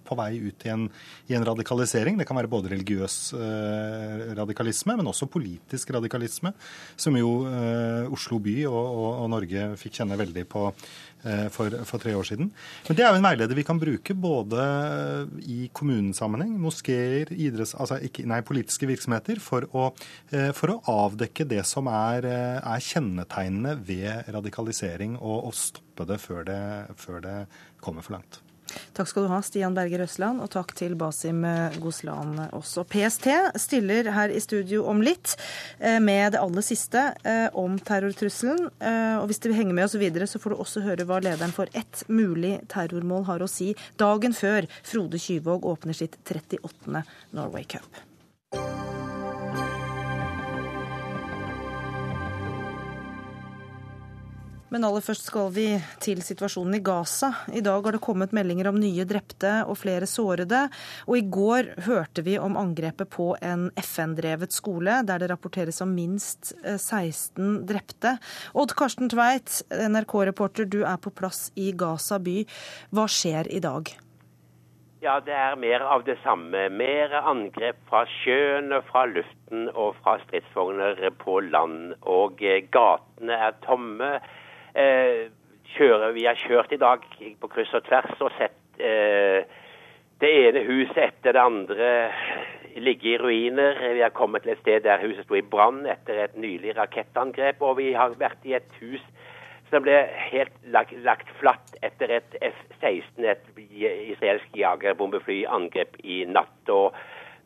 [0.04, 0.86] på vei ut i en,
[1.30, 2.18] i en radikalisering.
[2.18, 6.52] Det kan være både religiøs eh, radikalisme, men også politisk radikalisme,
[7.00, 11.78] som jo eh, Oslo by og, og, og Norge fikk kjenne veldig på eh, for,
[11.88, 12.50] for, tre år siden.
[12.88, 14.66] Men det er jo en veileder vi kan bruke både
[15.46, 17.76] i kommunesammenheng, moskeer, idretts...
[17.80, 19.90] Altså ikke, nei, politiske virksomheter, for å,
[20.56, 26.44] for å, avdekke det som er, er kjennetegnene ved radikalisering, og, og stoppe det før,
[26.48, 26.62] det
[27.00, 27.40] før det
[27.84, 28.42] kommer for langt.
[28.96, 31.44] Takk skal du ha, Stian Berger Østland, og takk til Basim
[31.80, 32.84] Goslan også.
[32.90, 33.28] PST
[33.60, 35.36] stiller her i studio om litt
[35.78, 38.68] eh, med det aller siste eh, om terrortrusselen.
[38.78, 41.54] Eh, og hvis du henger med oss videre, så får du også høre hva lederen
[41.54, 47.04] for ett mulig terrormål har å si dagen før Frode Kyvåg åpner sitt 38.
[47.36, 48.09] Norway Cup.
[54.70, 55.66] Men aller først skal vi
[56.02, 57.32] til situasjonen i Gaza.
[57.50, 60.60] I dag har det kommet meldinger om nye drepte og flere sårede.
[61.08, 65.90] Og i går hørte vi om angrepet på en FN-drevet skole, der det rapporteres om
[65.96, 68.14] minst 16 eh, drepte.
[68.54, 72.44] Odd Karsten Tveit, NRK-reporter, du er på plass i Gaza by.
[72.94, 73.90] Hva skjer i dag?
[75.02, 76.66] Ja, det er mer av det samme.
[76.76, 81.96] Mer angrep fra sjøen, fra luften og fra stridsvogner på land.
[82.04, 84.18] Og eh, gatene er tomme.
[84.74, 85.30] Eh,
[85.74, 87.02] kjøre, vi har kjørt i dag
[87.40, 89.42] på kryss og tvers og sett eh,
[90.20, 91.90] det ene huset etter det andre
[92.76, 93.78] ligge i ruiner.
[93.94, 97.62] Vi har kommet til et sted der huset sto i brann etter et nylig rakettangrep.
[97.64, 99.02] Og vi har vært i et hus
[99.70, 99.96] som ble
[100.30, 103.42] helt lagt, lagt flatt etter et F-16, et
[104.12, 106.62] israelsk jagerbombeflyangrep i natt.
[106.68, 106.94] Og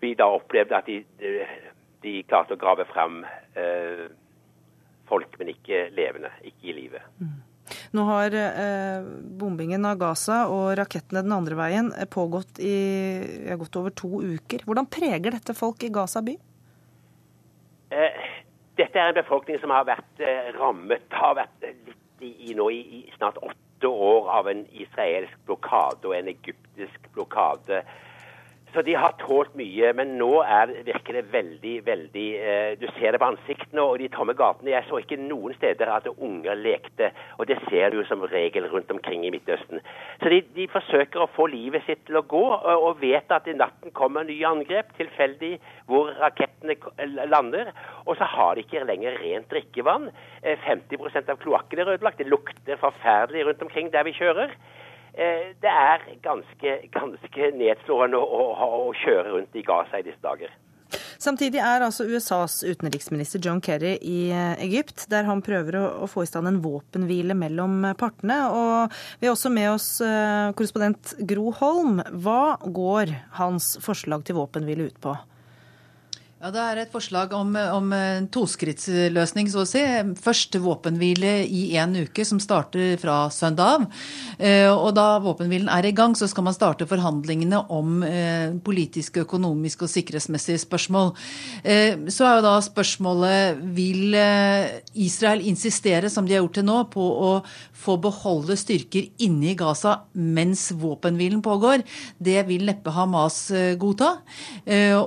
[0.02, 1.00] vi da opplevde at de,
[2.04, 3.22] de klarte å grave fram
[3.56, 4.08] eh,
[5.08, 6.30] folk, men ikke levende.
[6.44, 7.02] Ikke i live.
[7.20, 7.34] Mm.
[7.96, 9.04] Nå har eh,
[9.40, 12.74] bombingen av Gaza og rakettene den andre veien eh, pågått i
[13.48, 14.66] ja, godt over to uker.
[14.66, 16.36] Hvordan preger dette folk i Gaza by?
[17.94, 18.24] Eh,
[18.80, 22.80] dette er en befolkning som har vært eh, rammet har vært litt i, nå i,
[22.98, 27.82] i, snart åtte år av en israelsk blokade og en egyptisk blokade
[28.74, 33.14] så de har tålt mye, men nå er, virker det veldig, veldig eh, Du ser
[33.14, 34.72] det på ansiktene og de tomme gatene.
[34.72, 38.90] Jeg så ikke noen steder at unger lekte, og det ser du som regel rundt
[38.90, 39.82] omkring i Midtøsten.
[40.22, 43.46] Så de, de forsøker å få livet sitt til å gå, og, og vet at
[43.46, 45.54] i natten kommer nye angrep, tilfeldig
[45.86, 46.74] hvor rakettene
[47.30, 47.70] lander.
[48.08, 50.10] Og så har de ikke lenger rent drikkevann.
[50.66, 52.18] 50 eh, av kloakken er ødelagt.
[52.18, 54.58] Det lukter forferdelig rundt omkring der vi kjører.
[55.14, 60.22] Eh, det er ganske, ganske nedslående å, å, å, kjøre rundt i Gaza i disse
[60.24, 60.50] dager.
[61.22, 66.08] Samtidig er altså USAs utenriksminister John Kerry i eh, Egypt, der han prøver å, å
[66.10, 68.40] få i stand en våpenhvile mellom partene.
[68.50, 72.02] Og vi har også med oss uh, korrespondent Gro Holm.
[72.24, 75.14] Hva går hans forslag til våpenhvile ut på?
[76.44, 79.80] Ja, Det er et forslag om, om en toskrittsløsning, så å si.
[80.20, 83.86] Først våpenhvile i én uke, som starter fra søndag av.
[84.36, 89.22] Eh, og da våpenhvilen er i gang, så skal man starte forhandlingene om eh, politiske,
[89.24, 91.14] økonomiske og sikkerhetsmessige spørsmål.
[91.64, 94.12] Eh, så er jo da spørsmålet vil
[94.92, 97.32] Israel insistere, som de har gjort til nå, på å
[97.86, 101.88] få beholde styrker inne i Gaza mens våpenhvilen pågår.
[102.20, 103.46] Det vil neppe Hamas
[103.80, 104.18] godta.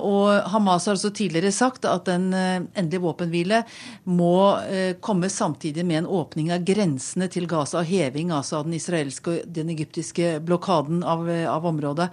[0.02, 3.62] Og Hamas har altså tidligere tidligere sagt at en eh, endelig våpenhvile
[4.08, 8.68] må eh, komme samtidig med en åpning av grensene til Gaza og heving altså av
[8.68, 12.08] den israelske og den egyptiske blokaden av, eh, av området.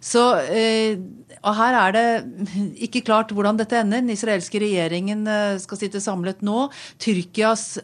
[0.00, 2.06] Så, Her er det
[2.86, 4.02] ikke klart hvordan dette ender.
[4.02, 5.24] Den israelske regjeringen
[5.60, 6.68] skal sitte samlet nå.
[7.02, 7.78] Tyrkias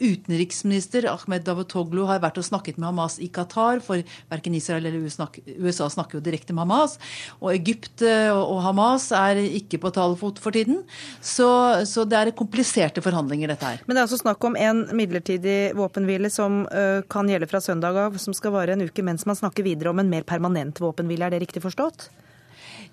[0.00, 5.04] utenriksminister Ahmed Davutoglu har vært og snakket med Hamas i Qatar, for verken Israel eller
[5.04, 6.96] USA snakker jo direkte med Hamas.
[7.40, 10.82] Og Egypt og Hamas er ikke på tall fot for tiden.
[11.20, 11.48] Så,
[11.88, 13.84] så, det er kompliserte forhandlinger, dette her.
[13.86, 17.98] Men det er altså snakk om en midlertidig våpenhvile som uh, kan gjelde fra søndag
[18.06, 21.28] av, som skal vare en uke, mens man snakker videre om en mer permanent våpenhvile.
[21.28, 22.08] Er det riktig forstått?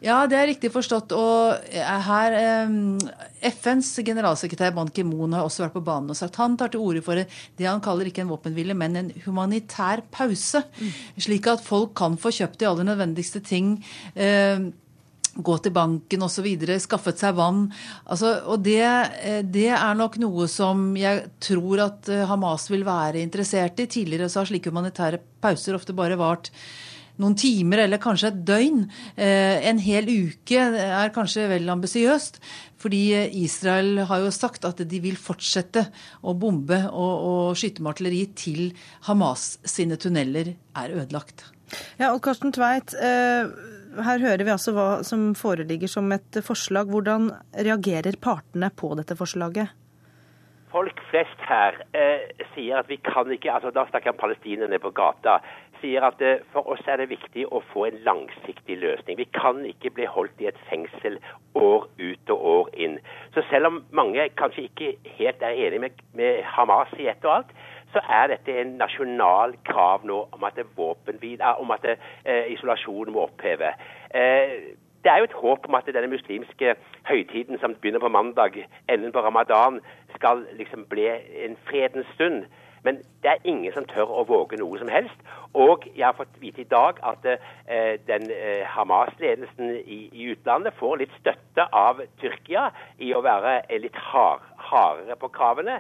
[0.02, 1.14] Ja, det er riktig forstått.
[1.14, 1.74] Og
[2.08, 2.36] her
[3.52, 7.04] FNs generalsekretær Ban Ki-moon har også vært på banen og sagt han tar til orde
[7.06, 10.64] for det han kaller ikke en våpenhvile, men en humanitær pause.
[10.80, 10.96] Mm.
[11.28, 13.76] Slik at folk kan få kjøpt de aller nødvendigste ting
[15.36, 16.48] gå til banken osv.,
[16.84, 17.66] skaffet seg vann.
[18.06, 22.86] Altså, og det, eh, det, er nok noe som jeg tror at eh, Hamas vil
[22.88, 23.88] være interessert i.
[23.88, 26.52] Tidligere så har slike humanitære pauser ofte bare vart
[27.22, 28.84] noen timer eller kanskje et døgn.
[29.16, 32.42] Eh, en hel uke er kanskje vel ambisiøst.
[32.82, 33.02] Fordi
[33.44, 35.86] Israel har jo sagt at de vil fortsette
[36.26, 38.72] å bombe og, og skyte med artilleri til
[39.06, 41.46] Hamas sine tunneler er ødelagt.
[42.02, 42.92] Ja, og Karsten Tveit,
[44.00, 46.92] her hører vi altså hva som foreligger som et forslag.
[46.92, 49.74] Hvordan reagerer partene på dette forslaget?
[50.72, 54.80] Folk flest her eh, sier at vi kan ikke altså Da snakker jeg om palestinerne
[54.80, 55.42] på gata.
[55.82, 59.18] sier at eh, For oss er det viktig å få en langsiktig løsning.
[59.20, 61.20] Vi kan ikke bli holdt i et fengsel
[61.60, 63.00] år ut og år inn.
[63.36, 67.42] Så selv om mange kanskje ikke helt er enig med, med Hamas i ett og
[67.42, 67.52] alt,
[67.94, 73.74] så er dette en nasjonal krav nå om at, om at eh, isolasjon må oppheve.
[74.16, 74.56] Eh,
[75.04, 76.76] det er jo et håp om at denne muslimske
[77.10, 79.80] høytiden som begynner på mandag, enden på ramadan,
[80.16, 81.08] skal liksom bli
[81.46, 82.44] en fredens stund.
[82.84, 85.18] Men det er ingen som tør å våge noe som helst.
[85.54, 90.78] Og jeg har fått vite i dag at eh, den eh, Hamas-ledelsen i, i, utlandet
[90.80, 95.78] får litt støtte av Tyrkia i å være litt hard, hardere på kravene.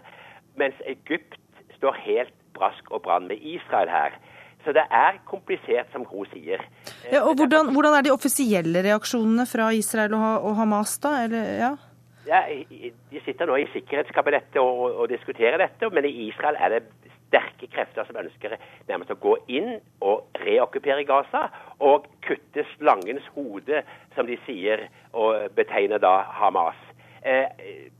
[0.59, 1.39] Mens Egypt
[1.81, 4.17] står helt brask og brann med Israel her.
[4.63, 6.61] Så det er komplisert, som Gro sier.
[7.09, 11.15] Ja, og hvordan, hvordan, er de offisielle reaksjonene fra Israel og Hamas, da?
[11.25, 11.71] Eller, ja?
[12.27, 12.43] Ja,
[13.11, 16.83] de sitter nå i sikkerhetskabinettet og, og, diskuterer dette, men i Israel er det
[17.31, 18.53] sterke krefter som ønsker
[18.89, 21.47] nærmest å gå inn og reokkupere Gaza
[21.81, 23.81] og kutte slangens hode,
[24.13, 24.85] som de sier,
[25.17, 26.77] og betegner da Hamas.
[27.21, 27.47] Eh,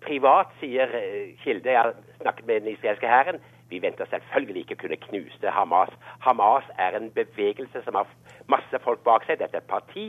[0.02, 4.78] privat, sier eh, Kilde, jeg har snakket med den israelske hæren, vi venter selvfølgelig ikke
[4.78, 5.92] å kunne knuse Hamas.
[6.26, 8.10] Hamas er en bevegelse som har
[8.52, 9.40] masse folk bak seg.
[9.40, 10.06] Dette er et parti.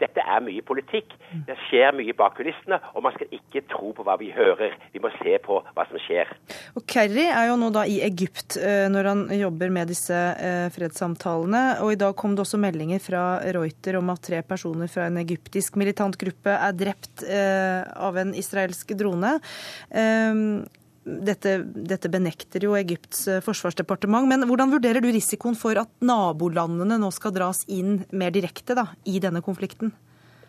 [0.00, 1.12] Dette er mye politikk.
[1.46, 4.76] Det skjer mye bak kulissene, og man skal ikke tro på hva vi hører.
[4.94, 6.30] Vi må se på hva som skjer.
[6.78, 10.70] Og Kerry er jo nå da i Egypt eh, når han jobber med disse eh,
[10.72, 11.64] fredssamtalene.
[11.84, 13.24] Og i dag kom det også meldinger fra
[13.58, 18.34] Reuter om at tre personer fra en egyptisk militant gruppe er drept eh, av en
[18.38, 19.36] israelsk drone.
[21.26, 24.28] Dette, dette, benekter jo Egypts eh, forsvarsdepartement.
[24.30, 28.86] Men hvordan vurderer du risikoen for at nabolandene nå skal dras inn mer direkte da,
[29.04, 29.92] i denne konflikten?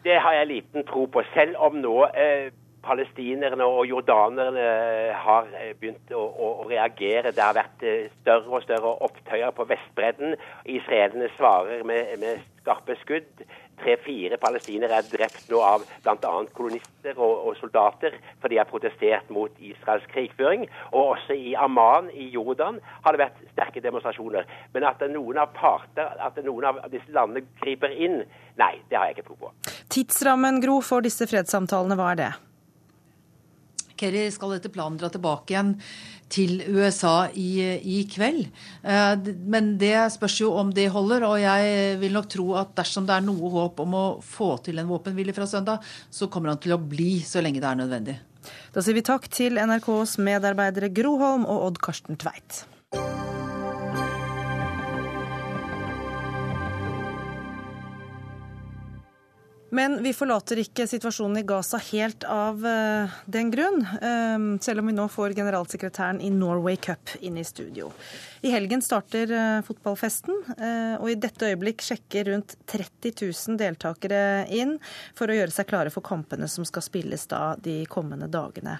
[0.05, 1.23] Det har jeg liten tro på.
[1.35, 2.49] Selv om nå eh,
[2.85, 7.33] palestinerne og jordanerne eh, har eh, begynt å, å, å, reagere.
[7.35, 7.85] Det har vært
[8.21, 10.37] større og større opptøyer på Vestbredden.
[10.65, 13.45] Israelerne svarer med, med skarpe skudd.
[13.81, 16.33] Tre-fire palestinere er drept nå av bl.a.
[16.55, 20.67] kolonister og, og, soldater, for de har protestert mot Israels krigføring.
[20.91, 24.47] Og også i Amman i Jordan har det vært sterke demonstrasjoner.
[24.75, 28.21] Men at noen av parter, at noen av disse landene griper inn,
[28.61, 29.51] nei, det har jeg ikke tro på.
[29.91, 32.31] Tidsrammen, Gro, for disse fredssamtalene, hva er det?
[34.01, 35.75] Kerry skal etter planen dra tilbake igjen
[36.31, 38.47] til USA i, i, kveld.
[38.83, 41.27] Eh, men det spørs jo om det holder.
[41.27, 44.81] Og jeg vil nok tro at dersom det er noe håp om å få til
[44.81, 48.19] en våpenhvile fra søndag, så kommer han til å bli så lenge det er nødvendig.
[48.73, 52.63] Da sier vi takk til NRKs medarbeidere Gro Holm og Odd Karsten Tveit.
[59.71, 64.89] Men vi forlater ikke situasjonen i Gaza helt av uh, den grunn, uh, selv om
[64.91, 67.87] vi nå får generalsekretæren i Norway Cup inn i studio.
[68.43, 70.41] I helgen starter uh, fotballfesten,
[70.99, 74.75] og i dette øyeblikk sjekker rundt 30 000 deltakere inn
[75.15, 78.75] for å gjøre seg klare for kampene som skal spilles da de kommende dagene.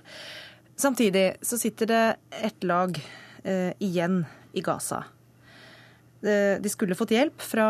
[0.76, 2.04] Samtidig så sitter det
[2.42, 3.00] ett lag
[3.80, 4.24] igjen
[4.54, 5.06] i Gaza.
[6.22, 7.68] Eh, de skulle fått hjelp fra,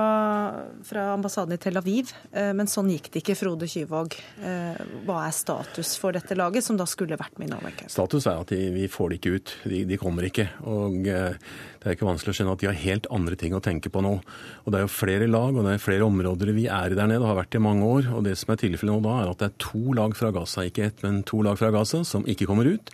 [0.84, 3.38] fra, ambassaden i Tel Aviv, eh, men sånn gikk det ikke.
[3.40, 7.54] Frode Kyvåg, eh, hva er status for dette laget, som da skulle vært med i
[7.54, 7.88] Norway?
[7.88, 9.54] Status er at de, vi får det ikke ut.
[9.72, 10.50] De, de, kommer ikke.
[10.68, 13.92] Og det er ikke vanskelig å skjønne at de har helt andre ting å tenke
[13.94, 14.18] på nå.
[14.66, 17.08] Og det er jo flere lag og det er flere områder vi er i der
[17.08, 18.12] nede, og har vært i mange år.
[18.18, 20.68] Og det som er tilfellet nå da, er at det er to lag fra Gaza,
[20.68, 22.92] ikke ett, men to lag fra Gaza, som ikke kommer ut.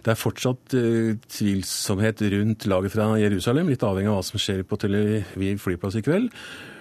[0.00, 4.62] Det er fortsatt uh, tvilsomhet rundt laget fra Jerusalem, litt avhengig av hva som skjer
[4.68, 4.99] på Tel
[5.36, 6.30] Aviv flyplass i kveld.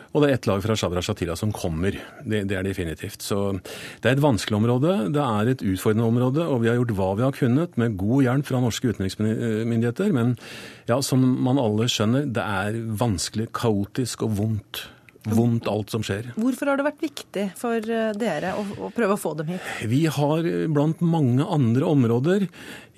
[0.10, 1.94] Og det er ett lag fra Shabra Shatila som kommer.
[2.26, 3.22] Det, det, er definitivt.
[3.22, 3.60] Så
[4.02, 4.96] det er et vanskelig område.
[5.14, 8.26] Det er et utfordrende område, og vi har gjort hva vi har kunnet med god
[8.26, 10.10] hjelp fra norske utenriksmyndigheter.
[10.16, 10.34] Men
[10.90, 14.88] ja, som man alle skjønner, det er vanskelig, kaotisk og vondt
[15.28, 16.32] vondt alt som skjer.
[16.40, 19.72] Hvorfor har det vært viktig for eh, dere å, å, prøve å få dem hit?
[19.92, 22.48] Vi har eh, blant mange andre områder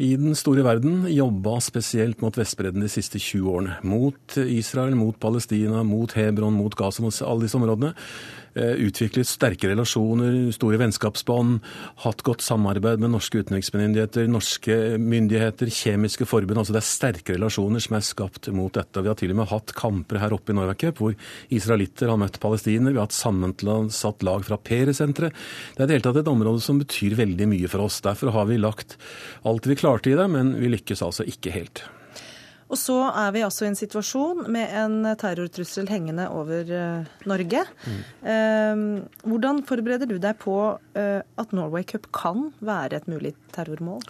[0.02, 3.80] i den store verden jobba spesielt mot Vestbredden de siste 20 årene.
[3.88, 7.96] Mot Israel, mot Palestina, mot Hebron, mot Gaza, mot alle disse områdene.
[8.52, 11.62] Eh, utviklet sterke relasjoner, store vennskapsbånd,
[12.04, 16.60] hatt godt samarbeid med norske utenriksmyndigheter, norske myndigheter, kjemiske forbund.
[16.60, 19.00] altså Det er sterke relasjoner som er skapt mot dette.
[19.00, 21.16] Vi har til og med hatt kamper her oppe i Norway hvor
[21.50, 22.92] israelitter har møtt palestiner.
[22.92, 25.32] Vi har hatt sammensatt lag fra Pere-senteret.
[25.78, 28.02] Det er i det hele tatt et område som betyr veldig mye for oss.
[28.04, 28.98] Derfor har vi lagt
[29.48, 31.86] alt vi klarte i det, men vi lykkes altså ikke helt.
[32.72, 37.66] Og så er vi altså i en situasjon med en terrortrussel hengende over uh, Norge.
[37.84, 38.94] Mm.
[39.28, 44.08] Hvordan forbereder du deg på uh, at Norway Cup kan være et mulig terrormål?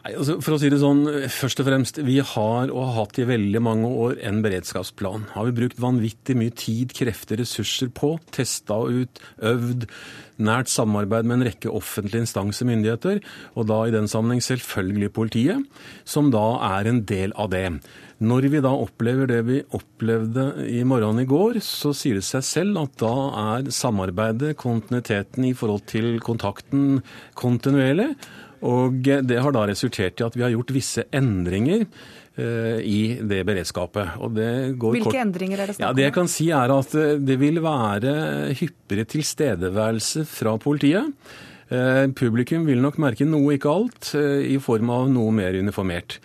[0.00, 3.18] Nei, altså for å si det sånn, først og fremst, Vi har og har hatt
[3.20, 5.26] i veldig mange år en beredskapsplan.
[5.34, 8.14] Har vi brukt vanvittig mye tid, krefter, ressurser på.
[8.32, 9.84] Testa ut, øvd,
[10.40, 13.20] nært samarbeid med en rekke offentlige instanser myndigheter.
[13.60, 15.68] Og da i den sammenheng selvfølgelig politiet,
[16.08, 16.46] som da
[16.78, 17.66] er en del av det.
[18.24, 22.44] Når vi da opplever det vi opplevde i morgenen i går, så sier det seg
[22.44, 23.16] selv at da
[23.56, 27.02] er samarbeidet, kontinuiteten i forhold til kontakten
[27.36, 28.14] kontinuerlig.
[28.66, 33.40] Og det har da resultert i at vi har gjort visse endringer eh, i det
[33.48, 34.18] beredskapet.
[34.36, 35.20] Det Hvilke kort...
[35.22, 35.88] endringer er det snakk om?
[35.88, 38.12] Ja, det jeg kan si er at eh, det vil være
[38.58, 41.08] hyppigere tilstedeværelse fra politiet.
[41.70, 44.12] Eh, publikum vil nok merke noe, ikke alt,
[44.44, 46.20] i form av noe mer uniformert.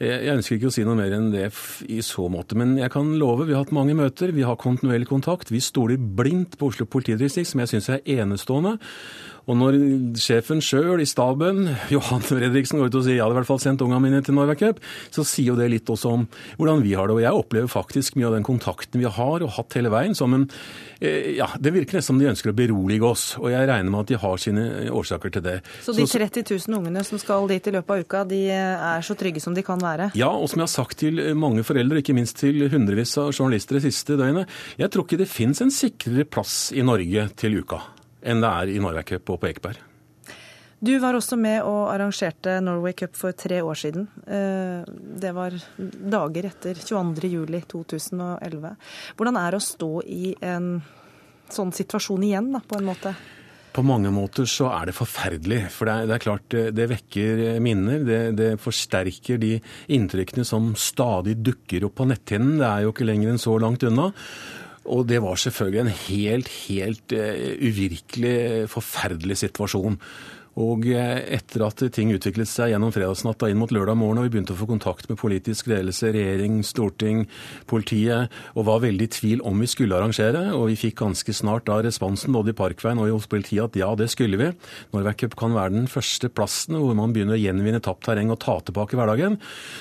[0.00, 1.50] Jeg ønsker ikke å si noe mer enn det
[1.92, 5.10] i så måte, men jeg kan love, vi har hatt mange møter, vi har kontinuerlig
[5.10, 5.50] kontakt.
[5.52, 8.78] Vi stoler blindt på Oslo politidistrikt, som jeg syns er enestående.
[9.50, 9.76] Og når
[10.20, 13.62] sjefen sjøl i staben, Johan Fredriksen, går ut og sier jeg hadde i hvert fall
[13.62, 14.78] sendt ungene mine til Norway Cup,
[15.10, 16.26] så sier jo det litt også om
[16.60, 17.16] hvordan vi har det.
[17.16, 20.36] Og jeg opplever faktisk mye av den kontakten vi har og hatt hele veien som
[20.36, 20.46] en
[21.00, 23.26] eh, Ja, det virker nesten som de ønsker å berolige oss.
[23.40, 25.58] Og jeg regner med at de har sine årsaker til det.
[25.82, 29.18] Så de 30 000 ungene som skal dit i løpet av uka, de er så
[29.18, 30.12] trygge som de kan være?
[30.18, 33.78] Ja, og som jeg har sagt til mange foreldre, ikke minst til hundrevis av journalister
[33.80, 37.82] det siste døgnet, jeg tror ikke det fins en sikrere plass i Norge til uka
[38.22, 39.86] enn det er i Norway Cup og på Ekeberg.
[40.80, 44.06] Du var også med og arrangerte Norway Cup for tre år siden.
[44.24, 44.86] Eh,
[45.20, 48.70] det var dager etter 22.07.2011.
[49.18, 50.70] Hvordan er det å stå i en
[51.52, 53.12] sånn situasjon igjen, da, på en måte?
[53.70, 55.60] På mange måter så er det forferdelig.
[55.74, 58.00] For det er, det er klart, det vekker minner.
[58.06, 59.58] Det, det, forsterker de
[59.94, 62.56] inntrykkene som stadig dukker opp på netthinnen.
[62.58, 64.08] Det er jo ikke lenger enn så langt unna.
[64.84, 69.98] Og det var selvfølgelig en helt, helt uh, uvirkelig, forferdelig situasjon.
[70.58, 74.32] Og eh, etter at ting utviklet seg gjennom fredagsnatta inn mot lørdag morgen, og vi
[74.34, 77.22] begynte å få kontakt med politisk ledelse, regjering, storting,
[77.70, 81.68] politiet, og var veldig i tvil om vi skulle arrangere, og vi fikk ganske snart
[81.70, 84.50] da responsen både i Parkveien og hos politiet at ja, det skulle vi.
[84.94, 88.40] Norway Cup kan være den første plassen hvor man begynner å gjenvinne tapt terreng og
[88.42, 89.38] ta tilbake hverdagen.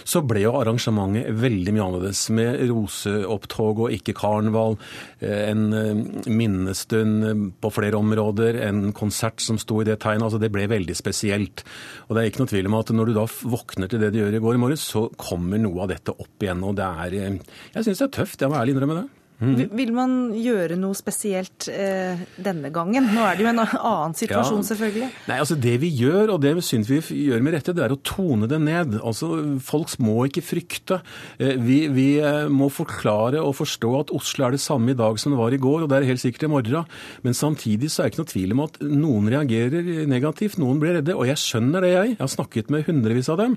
[0.07, 4.77] Så ble jo arrangementet veldig mye annerledes, med roseopptog og ikke karneval,
[5.23, 10.27] eh, en eh, minnestund på flere områder, en konsert som sto i det tegnet.
[10.27, 11.63] altså det ble ble veldig spesielt.
[12.07, 14.19] Og det er ikke noe tvil om at når du da våkner til det du
[14.21, 16.65] gjør i går i morges, så kommer noe av dette opp igjen.
[16.67, 17.39] Og det er eh,
[17.77, 19.07] Jeg syns det er tøft, jeg må ærlig innrømme det.
[19.39, 19.69] Mm.
[19.71, 23.05] Vil man gjøre noe spesielt eh, denne gangen?
[23.15, 24.67] Nå er det jo en annen situasjon, ja.
[24.67, 25.07] selvfølgelig.
[25.29, 27.99] Nei, altså Det vi gjør, og det syns vi gjør med rette, det er å
[28.03, 28.97] tone det ned.
[28.99, 29.31] Altså,
[29.63, 30.99] Folk må ikke frykte.
[31.39, 35.21] Eh, vi, vi, eh, må forklare og forstå at Oslo er det samme i dag
[35.21, 36.91] som det var i går, og det er helt sikkert i morgen.
[37.23, 40.99] Men samtidig så er det ikke noe tvil om at noen reagerer negativt, noen blir
[40.99, 41.15] redde.
[41.15, 42.15] Og jeg skjønner det, jeg.
[42.17, 43.55] Jeg har snakket med hundrevis av dem.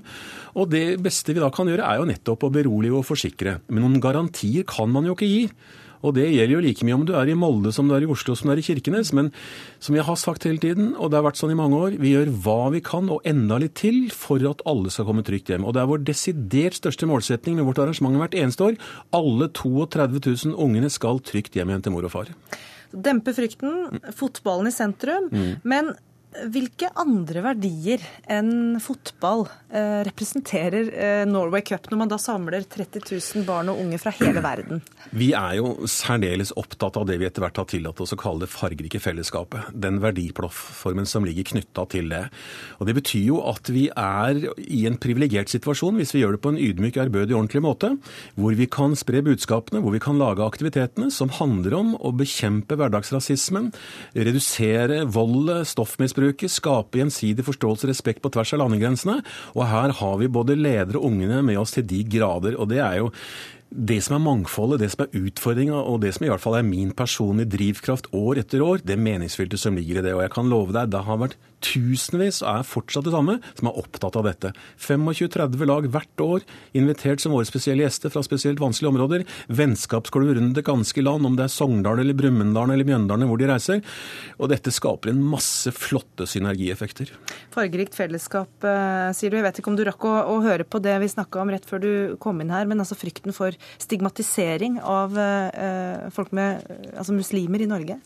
[0.55, 3.59] Og det beste vi da kan gjøre, er jo nettopp å berolige og forsikre.
[3.67, 5.47] Men noen garantier kan man jo ikke gi.
[6.03, 8.09] Og det gjelder jo like mye om du er i Molde som du er i
[8.11, 9.13] Oslo som du er i Kirkenes.
[9.15, 9.31] Men
[9.83, 12.13] som jeg har sagt hele tiden, og det har vært sånn i mange år, vi
[12.13, 15.65] gjør hva vi kan og enda litt til for at alle skal komme trygt hjem.
[15.67, 18.79] Og det er vår desidert største målsetning med vårt arrangement hvert eneste år.
[19.15, 22.33] Alle 32 000 ungene skal trygt hjem igjen til mor og far.
[22.93, 25.31] Dempe frykten, fotballen i sentrum.
[25.33, 25.53] Mm.
[25.65, 25.95] Men
[26.53, 33.05] hvilke andre verdier enn fotball eh, representerer eh, Norway Cup når man da samler 30
[33.05, 34.81] 000 barn og unge fra hele verden?
[35.13, 38.45] Vi er jo særdeles opptatt av det vi etter hvert har tillatt oss å kalle
[38.45, 39.69] det fargerike fellesskapet.
[39.73, 42.23] Den verdiplattformen som ligger knytta til det.
[42.79, 46.43] Og Det betyr jo at vi er i en privilegert situasjon hvis vi gjør det
[46.43, 47.93] på en ydmyk, ærbødig, ordentlig måte.
[48.39, 52.77] Hvor vi kan spre budskapene, hvor vi kan lage aktivitetene som handler om å bekjempe
[52.79, 53.71] hverdagsrasismen,
[54.17, 59.23] redusere vold, stoffmisbruk landbruket, skape gjensidig forståelse og respekt på tvers av landegrensene.
[59.55, 62.55] Og her har vi både ledere og ungene med oss til de grader.
[62.57, 63.11] Og det er jo
[63.73, 66.67] det som er mangfoldet, det som er utfordringa, og det som i hvert fall er
[66.67, 70.13] min personlige drivkraft år etter år, det meningsfylte som ligger i det.
[70.13, 73.69] Og jeg kan love deg, det har vært tusenvis, og er fortsatt det samme, som
[73.69, 74.53] er opptatt av dette.
[74.83, 76.45] 25-30 lag hvert år,
[76.77, 79.25] invitert som våre spesielle gjester fra spesielt vanskelige områder.
[79.47, 83.49] Vennskapsklubb rundt det ganske land, om det er Sogndal eller Brumunddal eller Mjøndalen hvor de
[83.49, 83.83] reiser.
[84.39, 87.13] Og dette skaper en masse flotte synergieffekter.
[87.53, 89.39] Fargerikt fellesskap, eh, sier du.
[89.39, 91.67] Jeg vet ikke om du rakk å, å høre på det vi snakka om rett
[91.69, 91.93] før du
[92.23, 97.69] kom inn her, men altså frykten for stigmatisering av eh, folk med altså muslimer i
[97.69, 97.99] Norge?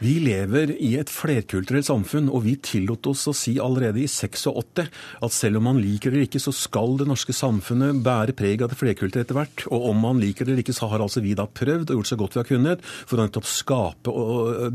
[0.00, 4.46] Vi lever i et flerkulturelt samfunn, og vi tillot oss å si allerede i 86
[4.80, 8.64] at selv om man liker det eller ikke, så skal det norske samfunnet bære preg
[8.64, 9.66] av det flerkulturelle etter hvert.
[9.68, 12.08] Og om man liker det eller ikke, så har altså vi da prøvd og gjort
[12.08, 14.14] så godt vi har kunnet for å nettopp skape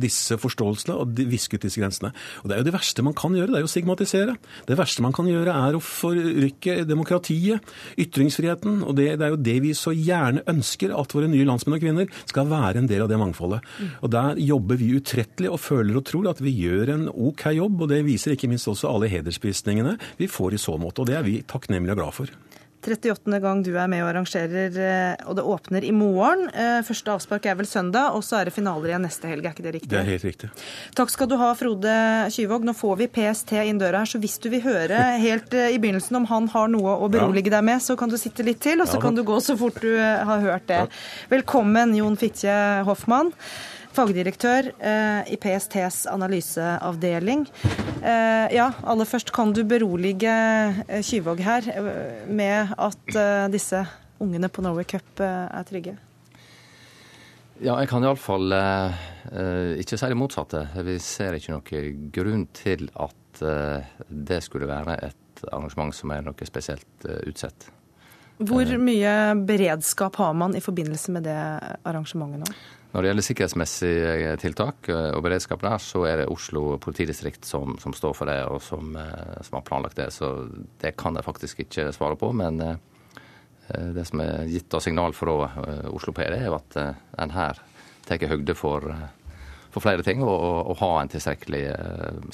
[0.03, 2.13] disse forståelsene og viske ut disse grensene.
[2.43, 4.37] Og det er jo det verste man kan gjøre, det er jo å stigmatisere.
[4.69, 8.83] Det verste man kan gjøre er å forrykke demokratiet, ytringsfriheten.
[8.85, 11.81] Og det, det er jo det vi så gjerne ønsker at våre nye landsmenn og
[11.81, 13.65] -kvinner skal være en del av det mangfoldet.
[14.05, 17.47] Og der jobber vi ut utrettelig og føler og tror at vi gjør en OK
[17.55, 17.81] jobb.
[17.81, 21.01] og Det viser ikke minst også alle hedersprisningene vi får i så måte.
[21.01, 22.29] og Det er vi takknemlige og glad for.
[22.85, 23.39] 38.
[23.41, 26.51] gang du er med og arrangerer, eh, og det åpner i morgen.
[26.53, 29.41] Eh, første avspark er vel søndag, og så er det finaler igjen neste helg.
[29.41, 29.89] Er ikke det riktig?
[29.89, 30.49] Det er helt riktig.
[30.93, 31.95] Takk skal du ha, Frode
[32.29, 32.61] Kyvåg.
[32.61, 35.79] Nå får vi PST inn døra her, så hvis du vil høre helt eh, i
[35.81, 38.77] begynnelsen om han har noe å berolige deg med, så kan du sitte litt til,
[38.85, 40.85] og så kan du gå så fort du har hørt det.
[41.33, 42.53] Velkommen, Jon Fitje
[42.85, 43.33] Hoffmann
[43.95, 47.45] fagdirektør eh, i PSTs analyseavdeling.
[48.03, 50.33] Eh, ja, aller først, kan du berolige
[50.85, 51.69] eh, Kyvåg her
[52.27, 53.21] med at
[53.53, 53.85] disse
[54.21, 55.97] ungene på Norway Cup er trygge?
[57.63, 60.65] Ja, jeg kan iallfall eh, ikke si det motsatte.
[60.83, 66.25] Vi ser ikke noen grunn til at eh, det skulle være et arrangement som er
[66.25, 67.69] noe spesielt eh, utsett.
[68.43, 69.13] Hvor mye
[69.47, 71.37] beredskap har man i forbindelse med det
[71.87, 72.57] arrangementet nå?
[72.95, 77.73] Når det gjelder sikkerhetsmessige tiltak eh, og beredskap der, så er det Oslo politidistrikt som,
[77.81, 80.05] som står for det, og som, eh, som, har planlagt det.
[80.15, 80.29] Så
[80.79, 82.29] det kan jeg faktisk ikke svare på.
[82.31, 82.77] Men eh,
[83.97, 85.35] det som er gitt av signal fra
[85.91, 87.59] Oslo PD, er at en her
[88.07, 88.87] tar høgde for,
[89.73, 90.39] for, flere ting, og,
[90.69, 91.63] og, ha en tilstrekkelig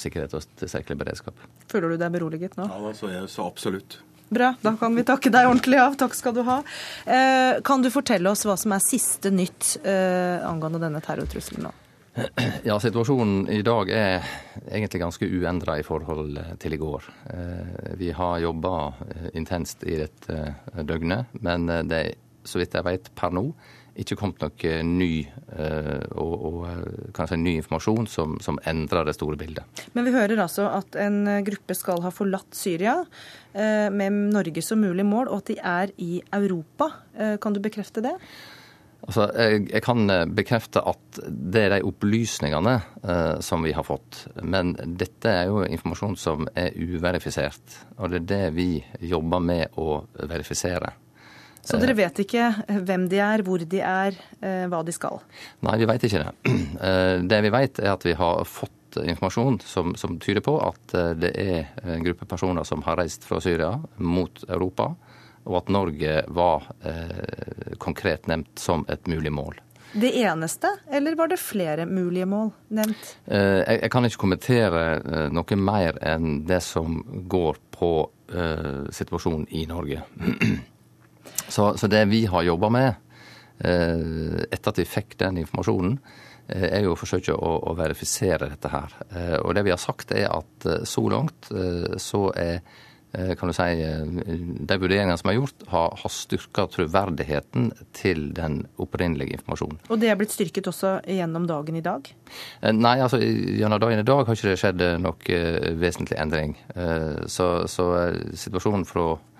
[0.04, 1.46] sikkerhet og tilstrekkelig beredskap.
[1.72, 2.68] Føler du deg beroliget nå?
[2.70, 4.02] Ja, altså, jeg, så absolutt.
[4.32, 5.98] Bra, da kan vi takke deg ordentlig av.
[6.00, 6.62] Takk skal du ha.
[7.04, 11.74] Eh, kan du fortelle oss hva som er siste nytt eh, angående denne terrortrusselen nå?
[12.68, 14.24] Ja, Situasjonen i dag er
[14.70, 17.12] egentlig ganske uendra i forhold til i går.
[17.36, 18.74] Eh, vi har jobba
[19.36, 20.40] intenst i dette
[20.80, 22.16] døgnet, men det er
[22.48, 23.50] så vidt jeg vet per nå
[24.00, 25.12] ikke kommet noe ny,
[25.58, 29.84] eh, og, og kanskje ny informasjon som, som, endrer det store bildet.
[29.98, 33.02] Men vi hører altså at en gruppe skal ha forlatt Syria
[33.54, 36.92] eh, med Norge som mulig mål, og at de er i Europa.
[37.42, 38.16] Kan du bekrefte det?
[39.02, 44.28] Altså, jeg, jeg, kan bekrefte at det er de opplysningene eh, som vi har fått.
[44.46, 47.80] Men dette er jo informasjon som er uverifisert.
[47.98, 48.70] Og det er det vi
[49.10, 50.94] jobber med å verifisere.
[51.62, 55.22] Så dere vet ikke eh, hvem de er, hvor de er, eh, hva de skal?
[55.66, 56.36] Nei, vi vet ikke det.
[56.82, 60.94] Eh, det vi vet er at vi har fått informasjon som, som, tyder på at
[61.20, 64.88] det er en gruppe personer som har reist fra Syria mot Europa,
[65.46, 69.60] og at Norge var eh, konkret nevnt som et mulig mål.
[69.94, 73.14] det eneste, eller var det flere mulige mål nevnt?
[73.28, 77.94] Jeg, kan ikke kommentere noe mer enn det som går på
[78.96, 80.02] situasjonen i Norge.
[81.52, 83.08] Så, så det vi har jobba med
[83.62, 86.00] etter at vi fikk den informasjonen,
[86.50, 88.96] er jo å forsøke å, å, verifisere dette her.
[89.44, 91.52] Og det vi har sagt er at så langt
[92.02, 92.64] så er
[93.14, 94.06] Eh, kan du si, eh,
[94.68, 99.82] de vurderingene som er gjort, har, har styrka troverdigheten til den opprinnelige informasjonen.
[99.92, 102.08] Og det er blitt styrket også gjennom dagen i dag?
[102.62, 105.42] Eh, nei, altså gjennom dagen i dag har ikke det skjedd noe
[105.82, 106.56] vesentlig endring.
[107.28, 107.90] Så, så
[108.32, 109.31] situasjonen fra Eh,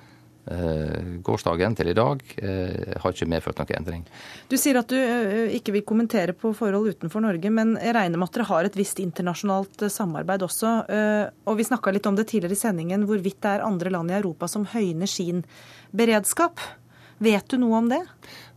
[1.22, 4.02] gårsdagen til i dag eh, har ikke medført noen endring.
[4.50, 8.18] Du sier at du eh, ikke vil kommentere på forhold utenfor Norge, men jeg regner
[8.18, 10.74] med at dere har et visst internasjonalt samarbeid også.
[11.46, 14.18] Og vi snakka litt om det tidligere i sendingen, hvorvidt det er andre land i
[14.18, 15.44] Europa som høyner sin
[15.94, 16.62] beredskap.
[17.22, 18.02] Vet du noe om det?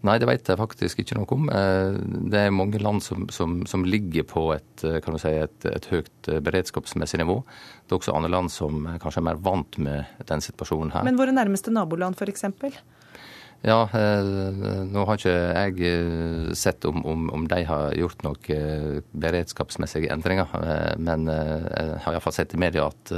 [0.05, 1.47] Nei, det vet jeg faktisk ikke noe om.
[1.49, 1.95] Eh,
[2.29, 6.29] det er mange land som, som, som ligger på et, eh, si, et, et, høyt
[6.29, 7.39] eh, beredskapsmessig nivå.
[7.85, 11.09] Det er også andre land som kanskje er mer vant med den situasjonen her.
[11.09, 12.45] Men våre nærmeste naboland f.eks.?
[13.65, 20.53] Ja, nå har ikke jeg sett om, om, om de har gjort noen beredskapsmessige endringer.
[21.01, 23.15] Men jeg har iallfall sett i media at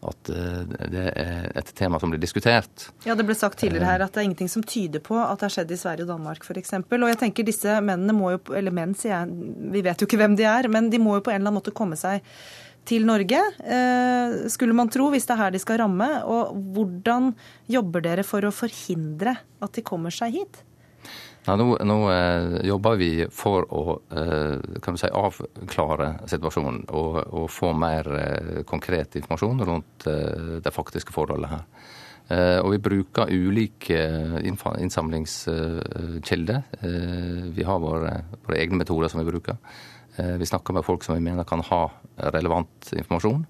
[0.00, 0.60] at eh,
[0.92, 2.88] det er et tema som blir diskutert.
[3.04, 5.48] Ja, Det ble sagt tidligere her at det er ingenting som tyder på at det
[5.48, 6.74] har skjedd i Sverige og Danmark f.eks.
[6.80, 10.20] Og jeg tenker disse mennene må jo, eller menn sier jeg, vi vet jo ikke
[10.22, 12.24] hvem de er, men de må jo på en eller annen måte komme seg
[12.88, 16.08] til Norge, eh, skulle man tro, hvis det er her de skal ramme.
[16.24, 17.34] Og hvordan
[17.70, 20.62] jobber dere for å forhindre at de kommer seg hit?
[21.46, 24.58] Ja, nå, nå eh, jobber vi for å eh,
[25.00, 31.50] si, avklare situasjonen og, og få mer eh, konkret informasjon rundt eh, det faktiske forholdet
[31.54, 31.64] her.
[32.30, 34.36] Eh, og vi bruker ulike eh,
[34.84, 36.60] innsamlingskilder.
[37.56, 38.12] vi har våre,
[38.44, 39.56] våre, egne metoder som vi bruker.
[40.38, 41.90] vi snakker med folk som vi mener kan ha
[42.34, 43.46] relevant informasjon.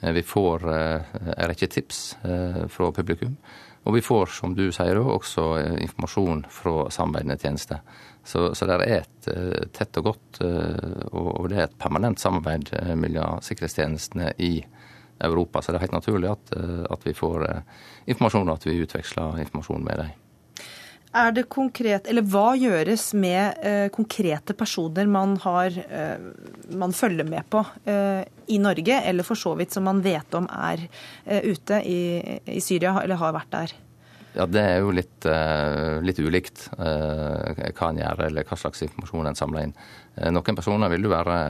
[0.00, 2.16] vi får en rekke tips
[2.68, 3.36] fra publikum.
[3.90, 7.80] Og vi får, som du sier, også eh, informasjon fra samarbeidende tjenester.
[8.22, 12.20] Så, så det er et uh, tett og godt, uh, og det er et permanent
[12.20, 12.70] samarbeid
[13.00, 14.60] mellom sikkerhetstjenestene i
[15.26, 15.58] Europa.
[15.58, 16.52] Så det er helt naturlig at,
[16.94, 17.48] at vi får
[18.12, 20.14] informasjon, og at vi utveksler informasjon med dem.
[21.10, 26.20] Er det konkret, eller Hva gjøres med eh, konkrete personer man, har, eh,
[26.78, 28.22] man følger med på eh,
[28.54, 30.84] i Norge, eller for så vidt som man vet om er
[31.26, 32.02] eh, ute i,
[32.46, 33.74] i, Syria, eller har vært der?
[34.36, 38.86] Ja, Det er jo litt, eh, litt ulikt eh, hva en gjør, eller hva slags
[38.86, 39.74] informasjon en samler inn.
[40.30, 41.40] Noen personer vil jo være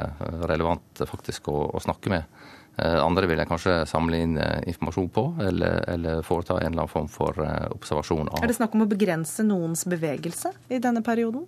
[0.49, 2.40] relevant faktisk å, å snakke med.
[2.81, 6.87] Eh, andre vil jeg kanskje samle inn eh, informasjon på, eller, eller, foreta en eller
[6.87, 8.41] annen form for eh, observasjon av.
[8.41, 11.45] Er det snakk om å begrense noens bevegelse i denne perioden?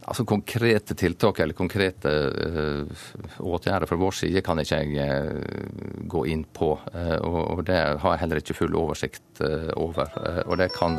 [0.00, 3.02] Altså Konkrete tiltak eller konkrete uh,
[3.38, 5.58] åtgjerder fra vår side kan ikke jeg uh,
[6.10, 6.72] gå inn på.
[6.90, 9.44] Uh, og, det har jeg heller ikke full oversikt
[9.76, 10.10] over.
[10.48, 10.96] og det kan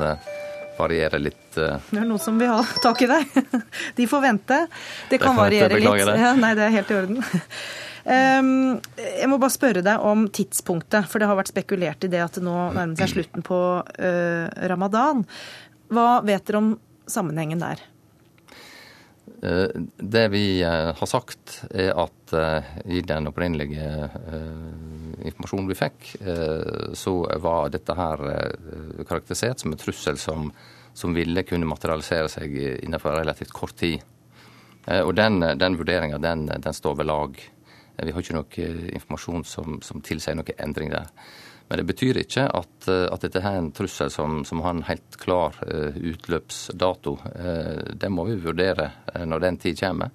[0.78, 1.50] variere litt.
[1.58, 3.42] Det er noen som vil ha tak i deg.
[4.00, 4.64] De får vente.
[5.10, 6.16] Det kan det variere litt.
[6.22, 7.26] Ja, nei, det er helt i orden.
[8.10, 12.24] Ehm, jeg må bare spørre deg om tidspunktet, for det har vært spekulert i det
[12.24, 13.60] at det nå nærmer seg slutten på
[14.02, 15.26] eh, ramadan.
[15.92, 16.74] Hva vet dere om
[17.10, 17.84] sammenhengen der?
[19.42, 22.36] Eh, det vi eh, har sagt, er at
[22.88, 23.88] i den opprinnelige
[25.28, 26.06] informasjonen vi fikk,
[26.96, 27.12] så
[27.44, 28.22] var dette her
[29.04, 30.46] karakterisert som en trussel som,
[30.96, 34.00] som ville kunne materialisere seg innenfor relativt kort tid.
[34.88, 37.36] Og den, den vurderinga den, den, står ved lag.
[38.02, 41.10] Vi har ikke noe eh, informasjon som, som tilsier noen endring der.
[41.70, 44.86] Men det betyr ikke at, eh, at dette er en trussel som, som, har en
[44.90, 45.58] helt klar
[45.96, 47.18] utløpsdato.
[48.02, 48.92] Det må vi vurdere
[49.26, 50.12] når den tid kommer.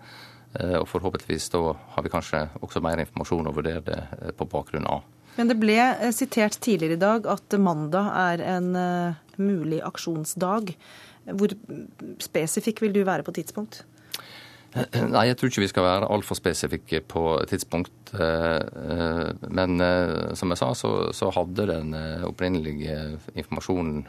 [0.57, 1.61] Og forhåpentligvis da
[1.95, 5.03] har vi kanskje også mer informasjon å vurdere det på bakgrunn av.
[5.37, 5.77] Men det ble
[6.17, 8.71] sitert tidligere i dag at mandag er en
[9.37, 10.73] mulig aksjonsdag.
[11.37, 11.53] Hvor
[12.25, 13.83] spesifikk vil du være på tidspunkt?
[15.15, 18.13] Nei, jeg tror ikke vi skal være altfor spesifikke på tidspunkt.
[18.13, 21.95] Eh, eh, men eh, som jeg sa, så, så hadde den
[22.27, 22.97] opprinnelige
[23.35, 24.05] informasjonen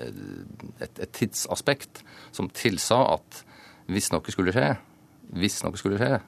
[0.00, 2.02] et, et tidsaspekt
[2.32, 3.42] som tilsa at
[3.90, 4.72] hvis noe skulle skje,
[5.36, 6.20] hvis noe skulle skje,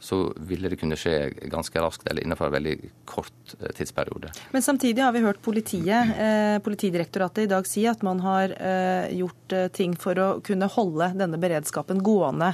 [0.00, 2.74] så ville det kunne skje ganske raskt eller innenfor en veldig
[3.08, 4.30] kort eh, tidsperiode.
[4.54, 9.10] Men samtidig har vi hørt politiet, eh, Politidirektoratet i dag si at man har eh,
[9.18, 12.52] gjort eh, ting for å kunne holde denne beredskapen gående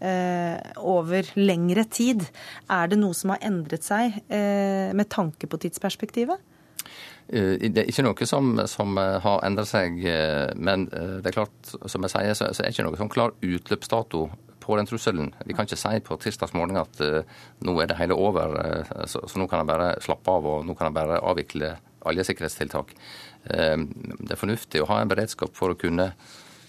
[0.00, 2.26] eh, over lengre tid.
[2.70, 6.46] Er det noe som har endret seg eh, med tanke på tidsperspektivet?
[7.30, 10.00] Det er ikke noe som, som har endret seg,
[10.58, 13.36] men det er klart, som jeg sier, så, så er det ikke noe sånn klar
[13.38, 14.24] utløpsdato
[14.60, 15.32] på den trusselen.
[15.46, 17.22] Vi kan ikke si på tirsdags morgen at uh,
[17.66, 20.66] nå er det hele over, uh, så, så, nå kan jeg bare slappe av og
[20.66, 21.72] nå kan jeg bare avvikle
[22.08, 22.94] alle sikkerhetstiltak.
[23.48, 23.82] Uh,
[24.20, 26.12] det er fornuftig å ha en beredskap for å kunne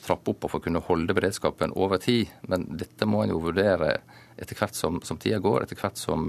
[0.01, 3.43] trappe opp og for å kunne holde beredskapen over tid, men dette må en jo
[3.43, 3.99] vurdere
[4.41, 6.25] etter hvert som, som tida går, etter hvert som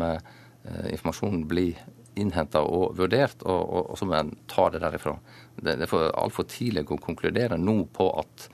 [0.92, 1.78] informasjonen blir
[2.20, 5.14] innhenta og vurdert, og, og, og så må en ta det derifra.
[5.56, 8.50] Det, det er altfor tidlig å konkludere nå på at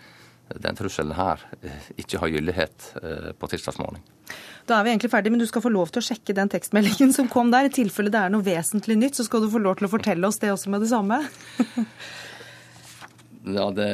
[0.57, 4.01] den trusselen her eh, ikke har gyldighet eh, på tirsdagsmorgen.
[4.69, 7.15] Da er vi egentlig ferdig, men du skal få lov til å sjekke den tekstmeldingen
[7.17, 7.69] som kom der.
[7.69, 10.29] I tilfelle det er noe vesentlig nytt, så skal du få lov til å fortelle
[10.29, 11.23] oss det også med det samme.
[13.55, 13.87] Ja, det,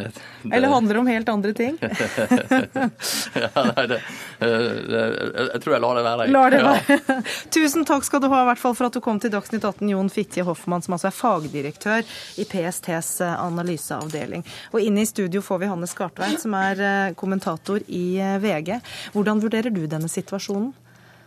[0.43, 0.57] det...
[0.57, 1.79] Eller handler det om helt andre ting?
[3.45, 3.99] ja, nei, det,
[4.41, 6.27] jeg tror jeg lar det være.
[6.35, 6.99] Lar det være.
[7.09, 7.17] Ja.
[7.55, 9.91] Tusen takk skal du ha i hvert fall for at du kom til Dagsnytt 18,
[9.93, 14.45] Jon Fitje Hoffmann, som altså er fagdirektør i PSTs eh, analyseavdeling.
[14.73, 18.79] Og inne i studio får vi Hanne Skartveit, som er eh, kommentator i eh, VG.
[19.15, 20.73] Hvordan vurderer du denne situasjonen?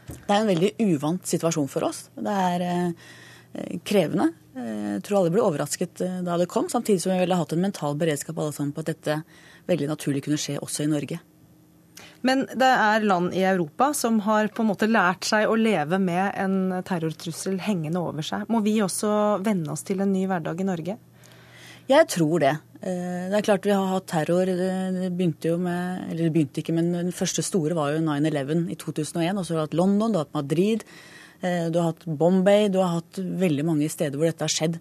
[0.07, 2.05] Det er en veldig uvant situasjon for oss.
[2.15, 2.93] Det er
[3.87, 4.29] krevende.
[4.57, 7.53] Eh, jeg tror alle ble overrasket eh, da det kom, samtidig som vi ville hatt
[7.53, 9.21] en mental beredskap alle sammen på at dette
[9.69, 11.19] veldig naturlig kunne skje også i Norge.
[12.25, 15.99] Men det er land i Europa som har på en måte lært seg å leve
[16.01, 18.47] med en terrortrussel hengende over seg.
[18.49, 19.11] Må vi også
[19.45, 20.97] venne oss til en ny hverdag i Norge?
[21.87, 22.55] Jeg tror det.
[22.81, 24.49] Eh, det er klart vi har hatt terror.
[24.49, 28.65] Det begynte jo med Eller det begynte ikke, men den første store var jo 9-11
[28.73, 29.37] i 2001.
[29.37, 30.83] Og så har vi hatt London, du har hatt Madrid.
[31.41, 34.79] Eh, du har hatt Bombay, du har hatt veldig mange steder hvor dette har skjedd.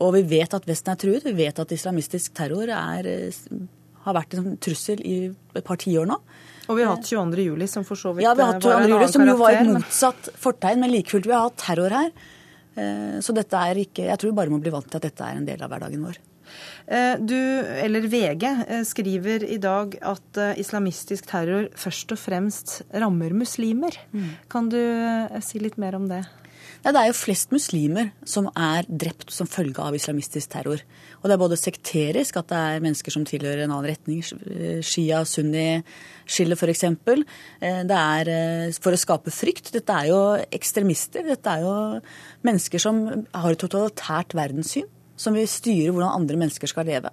[0.00, 1.26] Og vi vet at Vesten er truet.
[1.26, 3.42] Vi vet at islamistisk terror er, eh,
[4.06, 6.16] har vært en trussel i et par tiår nå.
[6.70, 7.44] Og vi har hatt 22.
[7.50, 8.70] juli, som for så vidt ja, vi har hatt 22.
[8.70, 11.58] var en juli, som jo var et motsatt fortegn, men like fullt vi har hatt
[11.58, 12.12] terror her.
[12.78, 15.26] Eh, så dette er ikke Jeg tror vi bare må bli vant til at dette
[15.26, 16.20] er en del av hverdagen vår.
[16.90, 17.38] Eh, du,
[17.84, 23.94] eller VG, eh, skriver i dag at eh, islamistisk terror først og fremst rammer muslimer.
[24.10, 24.32] Mm.
[24.50, 24.80] Kan du
[25.46, 26.24] si litt mer om det?
[26.80, 30.82] Ja, det er jo flest muslimer som er drept som følge av islamistisk terror.
[31.20, 35.20] Og det er både sekterisk, at det er mennesker som tilhører en annen retning, shia,
[35.28, 35.82] sunni,
[36.24, 36.86] skille f.eks.
[37.60, 38.30] Det er
[38.80, 39.74] for å skape frykt.
[39.76, 40.22] Dette er jo
[40.56, 41.28] ekstremister.
[41.28, 41.74] Dette er jo
[42.48, 44.88] mennesker som har et totalitært verdenssyn
[45.20, 47.12] som vil styre hvordan andre mennesker skal leve.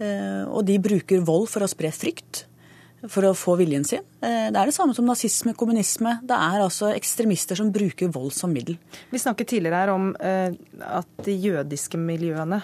[0.00, 2.46] Eh, og de bruker vold for å spre frykt,
[3.08, 4.02] for å få viljen sin.
[4.20, 6.18] Eh, det er det samme som nazisme, kommunisme.
[6.24, 8.76] Det er altså ekstremister som bruker vold som middel.
[9.12, 12.60] Vi snakket tidligere her om eh, at de jødiske miljøene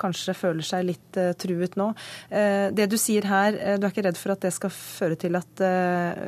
[0.00, 1.90] kanskje føler seg litt truet nå.
[2.28, 5.62] Det du sier her, du er ikke redd for at det skal føre til at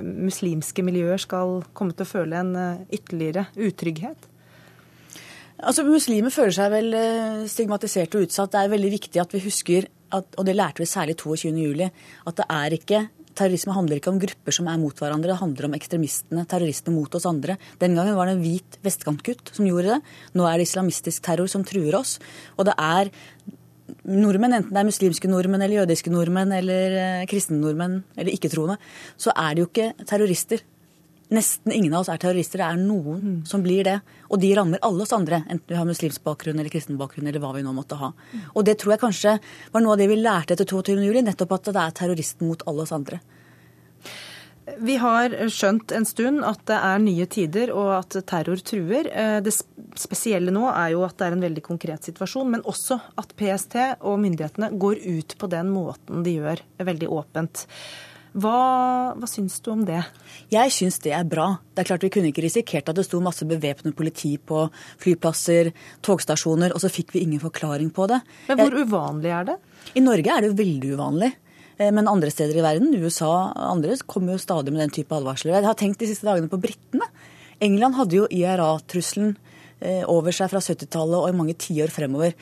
[0.04, 2.54] muslimske miljøer skal komme til å føle en
[2.92, 4.28] ytterligere utrygghet?
[5.56, 8.52] Altså, Muslimer føler seg vel eh, stigmatisert og utsatt.
[8.52, 11.86] Det er veldig viktig at vi husker, at, og det lærte vi særlig 22.07.,
[12.28, 15.66] at det er ikke Terrorisme handler ikke om grupper som er mot hverandre, det handler
[15.68, 17.58] om ekstremistene, Terrorisme mot oss andre.
[17.82, 20.14] Den gangen var det en hvit vestkantgutt som gjorde det.
[20.40, 22.16] Nå er det islamistisk terror som truer oss.
[22.56, 23.10] Og det er
[24.08, 28.78] nordmenn, enten det er muslimske nordmenn eller jødiske nordmenn eller eh, kristne nordmenn eller ikke-troende,
[29.20, 30.64] så er det jo ikke terrorister.
[31.28, 32.60] Nesten ingen av oss er terrorister.
[32.62, 33.38] Det er noen mm.
[33.50, 33.96] som blir det.
[34.30, 37.42] Og de rammer alle oss andre, enten vi har muslimsk bakgrunn eller kristen bakgrunn eller
[37.42, 38.12] hva vi nå måtte ha.
[38.14, 38.44] Mm.
[38.54, 39.32] Og det tror jeg kanskje
[39.74, 42.86] var noe av det vi lærte etter 22.07, nettopp at det er terroristen mot alle
[42.86, 43.18] oss andre.
[44.82, 49.06] Vi har skjønt en stund at det er nye tider og at terror truer.
[49.10, 49.54] Eh, det
[49.98, 53.78] spesielle nå er jo at det er en veldig konkret situasjon, men også at PST
[54.00, 57.66] og myndighetene går ut på den måten de gjør, veldig åpent.
[58.36, 60.02] Hva, hva syns du om det?
[60.52, 61.54] Jeg syns det er bra.
[61.72, 64.66] Det er klart Vi kunne ikke risikert at det sto masse bevæpnet politi på
[65.00, 65.70] flyplasser,
[66.04, 68.20] togstasjoner, og så fikk vi ingen forklaring på det.
[68.50, 69.56] Men hvor Jeg, uvanlig er det?
[69.96, 71.30] I Norge er det veldig uvanlig.
[71.78, 75.16] Eh, men andre steder i verden, USA og andre, kommer jo stadig med den type
[75.16, 75.56] advarsler.
[75.56, 77.08] Jeg har tenkt de siste dagene på britene.
[77.64, 79.32] England hadde jo IRA-trusselen
[79.80, 82.36] eh, over seg fra 70-tallet og i mange tiår fremover.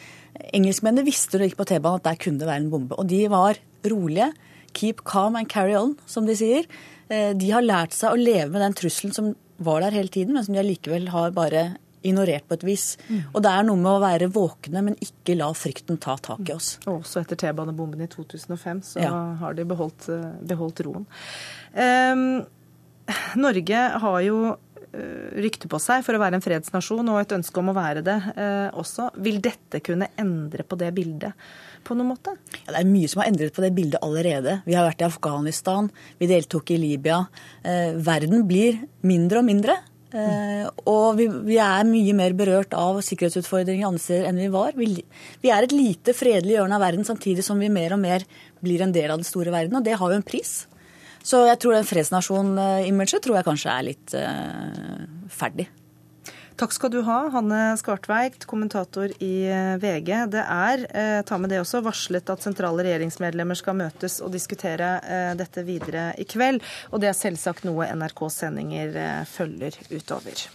[0.51, 2.99] Engelskmennene visste når de gikk på T-banen at der kunne det være en bombe.
[2.99, 4.32] Og de var rolige
[4.75, 6.68] keep calm and carry on, som de sier.
[7.09, 9.33] Eh, de har lært seg å leve med den trusselen som
[9.64, 12.87] var der hele tiden, men som de allikevel har bare ignorert på et vis.
[13.09, 13.22] Mm.
[13.33, 16.53] Og det er noe med å være våkne, men ikke la frykten ta tak i
[16.55, 16.75] oss.
[16.85, 19.14] Og Også etter T-banebomben i 2005 så ja.
[19.41, 21.09] har de beholdt, eh, beholdt roen.
[21.72, 22.45] Um,
[23.41, 27.61] Norge har jo eh, rykte på seg for å være en fredsnasjon og et ønske
[27.61, 29.11] om å være det uh, også.
[29.25, 31.33] Vil dette kunne endre på det bildet?
[31.87, 32.35] På noen måte?
[32.64, 34.61] Ja, det er mye som har endret på det bildet allerede.
[34.66, 37.24] Vi har vært i Afghanistan, vi deltok i Libya.
[37.62, 39.78] Eh, verden blir mindre og mindre.
[40.14, 44.76] Eh, og vi, vi, er mye mer berørt av sikkerhetsutfordringer andre steder enn vi var.
[44.78, 44.91] Vi,
[45.43, 48.26] vi, er et lite fredelig hjørne av verden, samtidig som vi mer og mer
[48.62, 49.80] blir en del av den store verden.
[49.80, 50.62] Og det har jo en pris.
[51.24, 55.66] Så jeg tror den fredsnasjon-imaget tror jeg kanskje er litt eh, ferdig.
[56.55, 60.11] Takk skal du ha, Hanne Skartveit, kommentator i eh, VG.
[60.30, 64.94] Det er, eh, ta med det også, varslet at sentrale regjeringsmedlemmer skal møtes og diskutere
[65.02, 66.62] eh, dette videre i kveld.
[66.94, 70.46] Og det er selvsagt noe NRKs sendinger følger utover.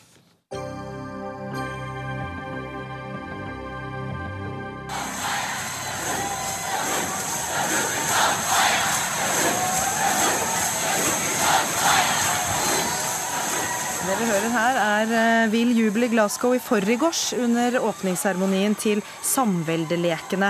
[14.20, 20.50] Vi hører her, er eh, vill jubel i Glasgow i forgårs under åpningsseremonien til samveldelekene.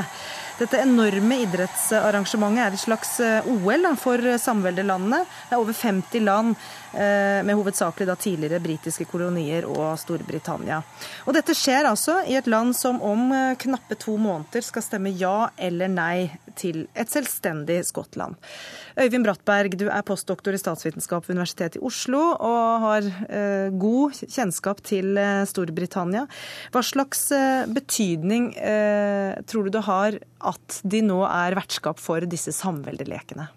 [0.58, 5.22] Dette enorme idrettsarrangementet er et slags eh, OL for samveldelandene.
[5.22, 6.58] Det er over 50 land,
[6.98, 10.82] eh, med hovedsakelig tidligere britiske kolonier og Storbritannia.
[11.30, 15.52] Og dette skjer altså i et land som om knappe to måneder skal stemme ja
[15.62, 18.34] eller nei til et selvstendig Skottland.
[19.00, 24.18] Øyvind Brattberg, du er postdoktor i statsvitenskap ved Universitetet i Oslo og har eh, god
[24.26, 26.26] kjennskap til eh, Storbritannia.
[26.74, 28.50] Hva slags eh, betydning
[29.48, 30.18] tror du det har
[30.52, 33.48] at de nå er vertskap for disse samveldelekene?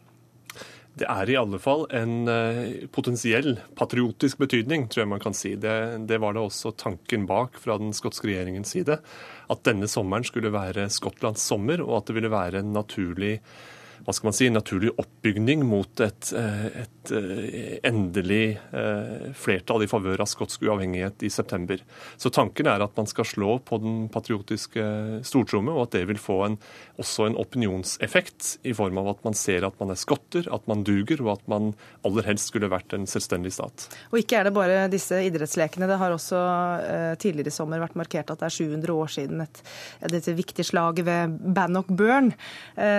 [1.03, 2.29] Det er i alle fall en
[2.93, 5.55] potensiell patriotisk betydning, tror jeg man kan si.
[5.57, 5.75] Det,
[6.07, 9.01] det, var det også tanken bak fra den skotske regjeringens side.
[9.51, 13.39] At denne sommeren skulle være Skottlands sommer, og at det ville være en naturlig
[14.03, 19.89] hva skal man si, naturlig oppbygning mot et, eh, et eh, endelig eh, flertall i
[19.91, 21.83] favør av skotsk uavhengighet i september.
[22.19, 24.85] Så tanken er at man skal slå på den patriotiske
[25.27, 26.59] stortrommet, og at det vil få en,
[27.03, 30.83] også en opinionseffekt i form av at man ser at man er skotter, at man
[30.87, 31.71] duger, og at man
[32.07, 33.87] aller helst skulle vært en selvstendig stat.
[34.11, 35.87] Og ikke er det bare disse idrettslekene.
[35.91, 36.43] Det har også
[37.23, 39.63] tidligere i sommer vært markert at det er 700 år siden et,
[40.11, 42.33] dette viktige slaget ved Bannock Burn,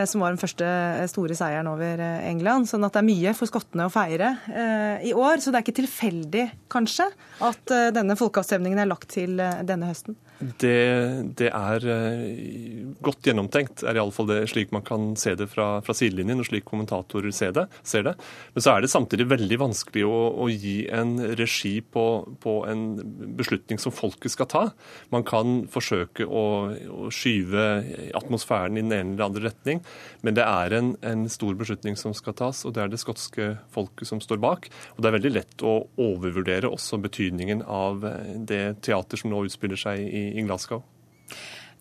[0.08, 0.68] som var den første
[1.12, 2.70] store seieren over eh, England.
[2.70, 5.42] Sånn at det er mye for skottene å feire eh, i år.
[5.44, 7.10] Så det er ikke tilfeldig, kanskje,
[7.44, 10.18] at denne folkeavstemningen er lagt til denne høsten?
[10.60, 10.80] Det,
[11.40, 11.84] det, er
[13.06, 16.66] godt gjennomtenkt, er iallfall det slik man kan se det fra, fra sidelinjen, og slik
[16.68, 18.16] kommentatorer ser det, ser det,
[18.56, 22.06] Men så er det samtidig veldig vanskelig å, å gi en regi på,
[22.44, 22.84] på, en
[23.38, 24.64] beslutning som folket skal ta.
[25.14, 27.68] Man kan forsøke å, å skyve
[28.18, 29.84] atmosfæren i den ene eller andre retning,
[30.26, 33.54] men det er en en, stor beslutning som skal tas, og det er det skotske
[33.74, 34.70] folket som står bak.
[34.96, 39.46] Og det er veldig lett å overvurdere også betydningen av eh, det teater som nå
[39.48, 40.84] utspiller seg i, i Glasgow.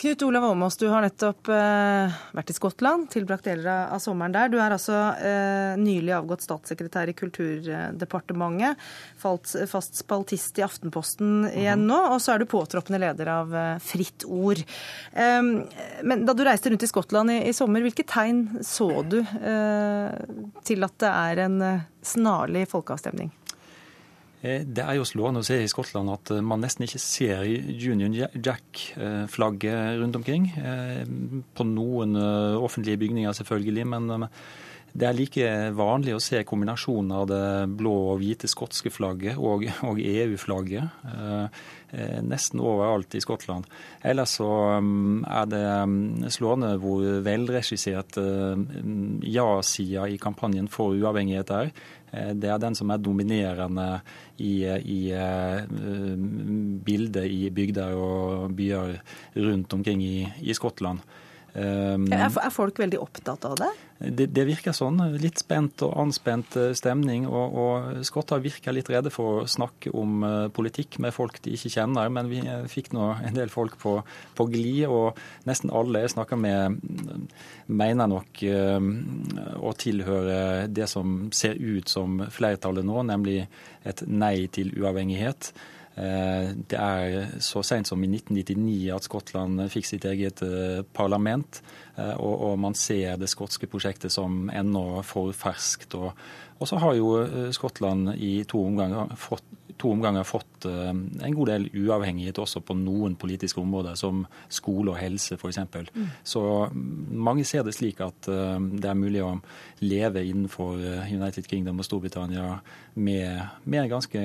[0.03, 4.49] Knut Olav Åmås, du har nettopp eh, vært i Skottland, tilbrakt deler av sommeren der.
[4.51, 8.83] Du er altså eh, nylig avgått statssekretær i Kulturdepartementet,
[9.23, 11.93] falt, fast spaltist i Aftenposten igjen mhm.
[11.93, 14.65] nå, og så er du påtroppende leder av eh, Fritt Ord.
[15.15, 20.19] Men da du reiste rundt i Skottland i, i sommer, hvilke tegn så du eh,
[20.67, 23.31] til at det er en eh, snarlig folkeavstemning?
[24.43, 27.47] Eh, det er jo slående å se i Skottland at eh, man nesten ikke ser
[27.47, 30.51] Union Jack-flagget rundt omkring.
[30.59, 31.05] Eh,
[31.55, 32.19] på noen
[32.59, 33.87] offentlige bygninger, selvfølgelig.
[33.87, 34.37] men
[34.93, 37.45] det er like vanlig å se kombinasjonen av det
[37.81, 43.65] blå og hvite skotske flagget og, og EU-flagget eh, nesten overalt i Skottland.
[44.05, 45.97] Ellers så er det um,
[46.33, 48.61] slående hvor velregissert eh,
[49.33, 51.73] ja-sida i kampanjen for uavhengighet er.
[52.13, 53.89] Eh, det er den som er dominerende
[54.39, 55.01] i, i
[56.87, 58.99] bildet i bygder og byer
[59.37, 61.03] rundt omkring i, i Skottland.
[61.53, 63.69] Um, er, folk veldig opptatt av det?
[64.01, 64.27] det?
[64.33, 64.45] det?
[64.49, 65.03] virker sånn.
[65.21, 67.27] Litt spent og anspent eh, stemning.
[67.29, 71.53] Og, og skotter virker litt redde for å snakke om uh, politikk med folk de
[71.59, 72.09] ikke kjenner.
[72.15, 73.99] Men vi uh, fikk nå en del folk på,
[74.39, 76.81] på glid, og nesten alle jeg snakker med,
[77.69, 78.41] mener nok
[79.63, 83.43] å tilhøre det som ser ut som flertallet nå, nemlig
[83.89, 85.53] et nei til uavhengighet.
[85.93, 91.61] Eh, det er så sent som i 1999 at Skottland fikk sitt eget eh, parlament.
[91.97, 95.97] Eh, og, man ser det skotske prosjektet som ennå for ferskt.
[95.99, 96.13] Og,
[96.63, 97.17] så har jo
[97.53, 99.45] Skottland i to omganger fått
[99.83, 100.91] to omganger fått eh,
[101.27, 105.59] en god del uavhengighet også på noen politiske områder, som skole og helse f.eks.
[105.95, 106.07] Mm.
[106.27, 109.35] Så mange ser det slik at eh, det er mulig å
[109.83, 112.61] leve innenfor eh, United Kingdom og Storbritannia
[112.95, 114.23] med, med en ganske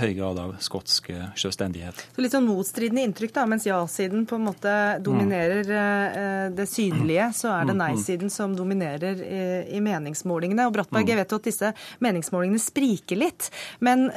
[0.00, 1.08] høy grad av skotsk
[1.40, 2.02] selvstendighet.
[2.14, 3.46] Så Litt sånn motstridende inntrykk, da.
[3.48, 4.74] Mens ja-siden på en måte
[5.04, 6.56] dominerer mm.
[6.56, 7.80] det synlige, så er det mm, mm.
[7.80, 9.44] nei-siden som dominerer i,
[9.78, 10.68] i meningsmålingene.
[10.68, 11.72] Og Brattberg, jeg vet jo at disse
[12.04, 13.48] meningsmålingene spriker litt.
[13.84, 14.10] Men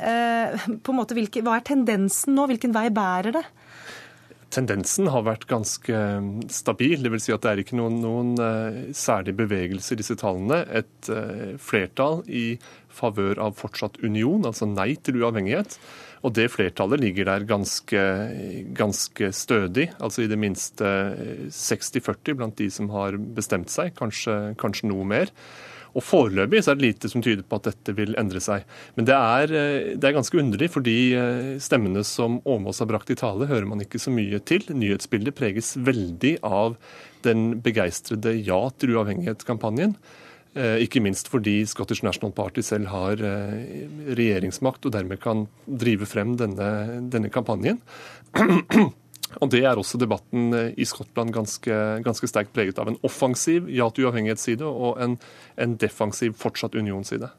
[0.84, 2.48] på en måte, hvilke, hva er tendensen nå?
[2.52, 3.46] Hvilken vei bærer det?
[4.54, 7.02] tendensen har vært ganske eh, stabil.
[7.04, 10.64] Det vil si at det er ikke noen, noen uh, særlig bevegelse i disse tallene.
[10.80, 12.50] Et uh, flertall i
[12.98, 15.78] favør av fortsatt union, altså nei til uavhengighet.
[16.26, 18.04] Og det flertallet ligger der ganske,
[18.76, 20.90] ganske stødig, altså i det minste
[21.54, 25.30] 60-40 blant de som har bestemt seg, kanskje, kanskje noe mer.
[25.98, 28.68] Og Foreløpig så er det lite som tyder på at dette vil endre seg.
[28.98, 33.10] Men det er, eh, det er ganske underlig, fordi eh, stemmene som Åmås har brakt
[33.14, 34.62] i tale, hører man ikke så mye til.
[34.70, 36.78] Nyhetsbildet preges veldig av
[37.26, 39.98] den begeistrede ja til uavhengighet-kampanjen.
[40.58, 46.38] Eh, ikke minst fordi Scottish National Party selv har regjeringsmakt og dermed kan drive frem
[46.38, 46.70] denne,
[47.10, 47.82] denne kampanjen.
[49.42, 53.68] Og Det er også debatten eh, i Skottland ganske, ganske sterkt preget av en offensiv
[53.70, 55.18] ja til uavhengighetsside og en,
[55.60, 57.30] en defensiv fortsatt unionsside.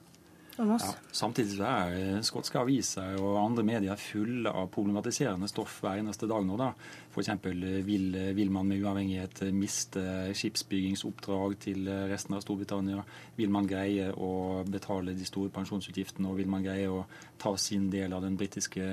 [0.59, 0.75] Ja,
[1.15, 6.43] samtidig er eh, skotske aviser og andre medier fulle av problematiserende stoff hver eneste dag
[6.45, 6.57] nå.
[6.59, 6.73] da.
[7.15, 7.31] F.eks.
[7.31, 10.03] Eh, vil, vil man med uavhengighet miste
[10.37, 13.05] skipsbyggingsoppdrag til resten av Storbritannia?
[13.39, 17.07] Vil man greie å betale de store pensjonsutgiftene, og vil man greie å
[17.41, 18.85] ta sin del av den britiske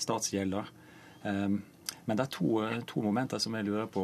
[0.00, 0.64] statsgjelda?
[1.22, 1.60] Um,
[2.06, 2.48] men det er to,
[2.88, 4.02] to, momenter som jeg lurer på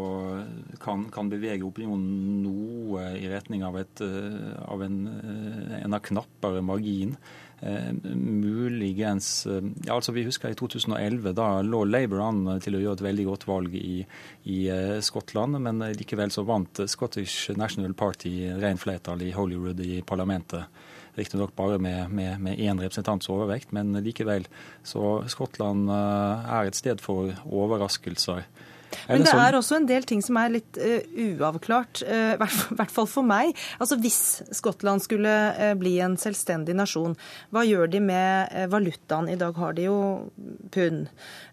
[0.82, 6.02] kan, kan, bevege opinionen noe i retning av, et, eh, av en, eh, en av
[6.06, 7.16] knappere margin.
[7.58, 11.32] Eh, muligens ja, altså Vi husker i 2011.
[11.34, 14.04] Da lå Labour an til å gjøre et veldig godt valg i,
[14.46, 19.98] i eh, Skottland, men likevel så vant Scottish National Party ren flertall i Holyrood i
[20.06, 20.70] parlamentet.
[21.18, 24.48] Riktignok bare med, med, med én representants overvekt, men likevel.
[24.86, 28.46] Så Skottland eh, er et sted for overraskelser.
[29.08, 32.92] Men det er også en del ting som er litt uh, uavklart, i uh, hvert
[32.92, 33.54] fall for meg.
[33.78, 34.20] Altså Hvis
[34.56, 37.16] Skottland skulle uh, bli en selvstendig nasjon,
[37.54, 39.30] hva gjør de med valutaen?
[39.32, 39.98] I dag har de jo
[40.74, 41.08] pund.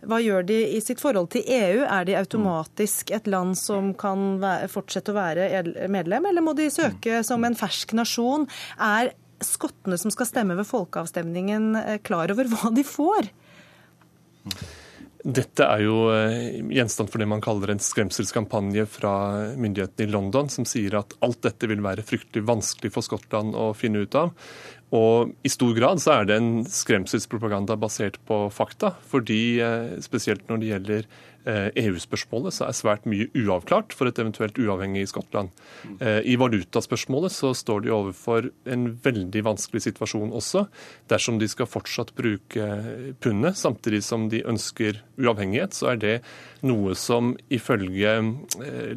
[0.06, 1.84] Hva gjør de i sitt forhold til EU?
[1.84, 6.72] Er de automatisk et land som kan være, fortsette å være medlem, eller må de
[6.74, 8.48] søke som en fersk nasjon?
[8.80, 9.14] Er
[9.46, 13.30] skottene som skal stemme ved folkeavstemningen, eh, klar over hva de får?
[15.26, 19.14] Dette er jo eh, gjenstand for det man kaller en skremselskampanje fra
[19.58, 23.72] myndighetene i London, som sier at alt dette vil være fryktelig vanskelig for Skottland å
[23.78, 24.36] finne ut av.
[24.94, 28.94] Og i stor grad så er det en skremselspropaganda basert på fakta.
[29.10, 31.10] Fordi eh, spesielt når det gjelder
[31.46, 35.52] EU-spørsmålet, eh, e så er svært mye uavklart for et eventuelt uavhengig Skottland.
[36.00, 40.66] Eh, I valutaspørsmålet så står de overfor en veldig vanskelig situasjon også,
[41.12, 42.70] dersom de skal fortsatt bruke
[43.22, 45.74] pundet samtidig som de ønsker uavhengighet.
[45.74, 46.16] Så er det
[46.66, 48.18] noe som ifølge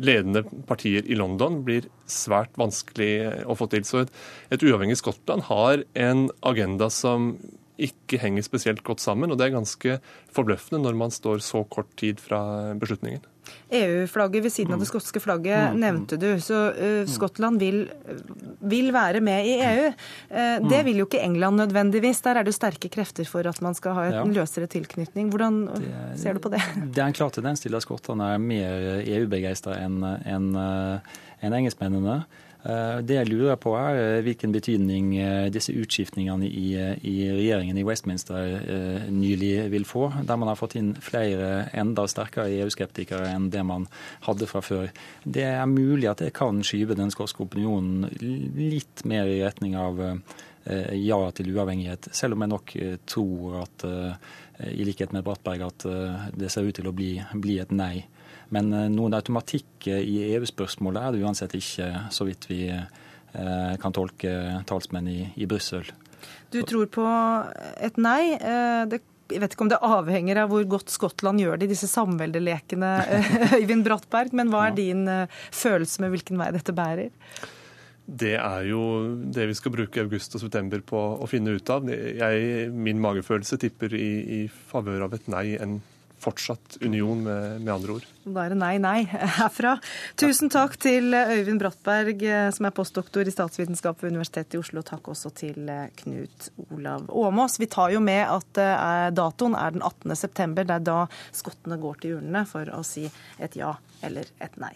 [0.00, 3.84] ledende partier i London blir svært vanskelig å få til.
[3.84, 4.12] Så et,
[4.50, 7.36] et uavhengig Skottland har en agenda som
[7.78, 9.30] ikke henger spesielt godt sammen.
[9.30, 9.98] Og det er ganske
[10.34, 12.40] forbløffende når man står så kort tid fra
[12.78, 13.24] beslutningen.
[13.72, 15.78] EU-flagget ved siden av det skotske flagget mm.
[15.80, 16.28] nevnte du.
[16.42, 17.82] Så uh, Skottland vil,
[18.60, 19.86] vil, være med i EU.
[20.32, 22.20] Uh, det vil jo ikke England nødvendigvis.
[22.24, 25.30] Der er det sterke krefter for at man skal ha en løsere tilknytning.
[25.32, 26.60] Hvordan er, ser du på det?
[26.94, 32.22] Det er en klar tendens til at skottene er mer EU-begeistra enn en, en engelskmennene.
[32.66, 36.72] Eh, det jeg lurer på er eh, hvilken betydning eh, disse utskiftningene i,
[37.06, 38.56] i regjeringen i Westminster
[39.14, 43.86] nylig vil få, der man har fått inn flere enda sterkere EU-skeptikere enn det man
[44.26, 44.90] hadde fra før.
[45.22, 50.02] Det er mulig at det kan skyve den skotske opinionen litt mer i retning av
[50.68, 52.72] ja til uavhengighet, selv om jeg nok
[53.08, 53.84] tror at
[54.68, 55.86] i likhet med Brattberg at
[56.36, 58.02] det ser ut til å bli, bli et nei.
[58.54, 63.94] Men eh, noen automatikk i EU-spørsmålet er det uansett ikke, så vidt vi eh, kan
[63.94, 65.88] tolke talsmenn i, i Brussel.
[66.52, 67.06] Du tror på
[67.76, 68.34] et nei.
[68.36, 71.72] Eh, det jeg vet ikke om det avhenger av hvor godt Skottland gjør det i
[71.74, 72.92] disse samveldelekene,
[73.58, 75.02] Øyvind Brattberg, men hva er din
[75.52, 77.10] følelse med hvilken vei dette bærer?
[78.08, 78.80] Det er jo
[79.28, 81.84] det vi skal bruke august og september på å finne ut av.
[81.92, 85.76] Jeg, min magefølelse tipper i, i favør av et nei enn
[86.22, 88.06] fortsatt union, med, med, andre ord.
[88.28, 88.98] Da er det nei, nei
[89.38, 89.76] herfra.
[90.20, 94.82] Tusen takk til Øyvind Brattberg, som er postdoktor i statsvitenskap ved Universitetet i Oslo.
[94.86, 95.70] Takk også til
[96.02, 97.58] Knut Olav Åmås.
[97.62, 100.16] Vi tar jo med at eh, datoen er den 18.
[100.16, 100.66] september.
[100.68, 101.00] Det er da
[101.34, 103.06] skottene går til urnene for å si
[103.38, 104.74] et ja eller et nei.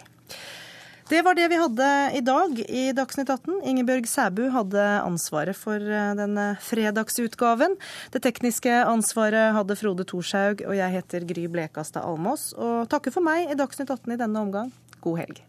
[1.13, 1.87] Det var det vi hadde
[2.17, 3.59] i dag i Dagsnytt 18.
[3.69, 7.77] Ingebjørg Sæbu hadde ansvaret for eh, denne fredagsutgaven.
[8.15, 12.55] Det tekniske ansvaret hadde Frode Thorshaug, og jeg heter Gry Blekastad Almås.
[12.57, 14.73] Og takker for meg i Dagsnytt 18 i denne omgang.
[15.05, 15.45] God helg.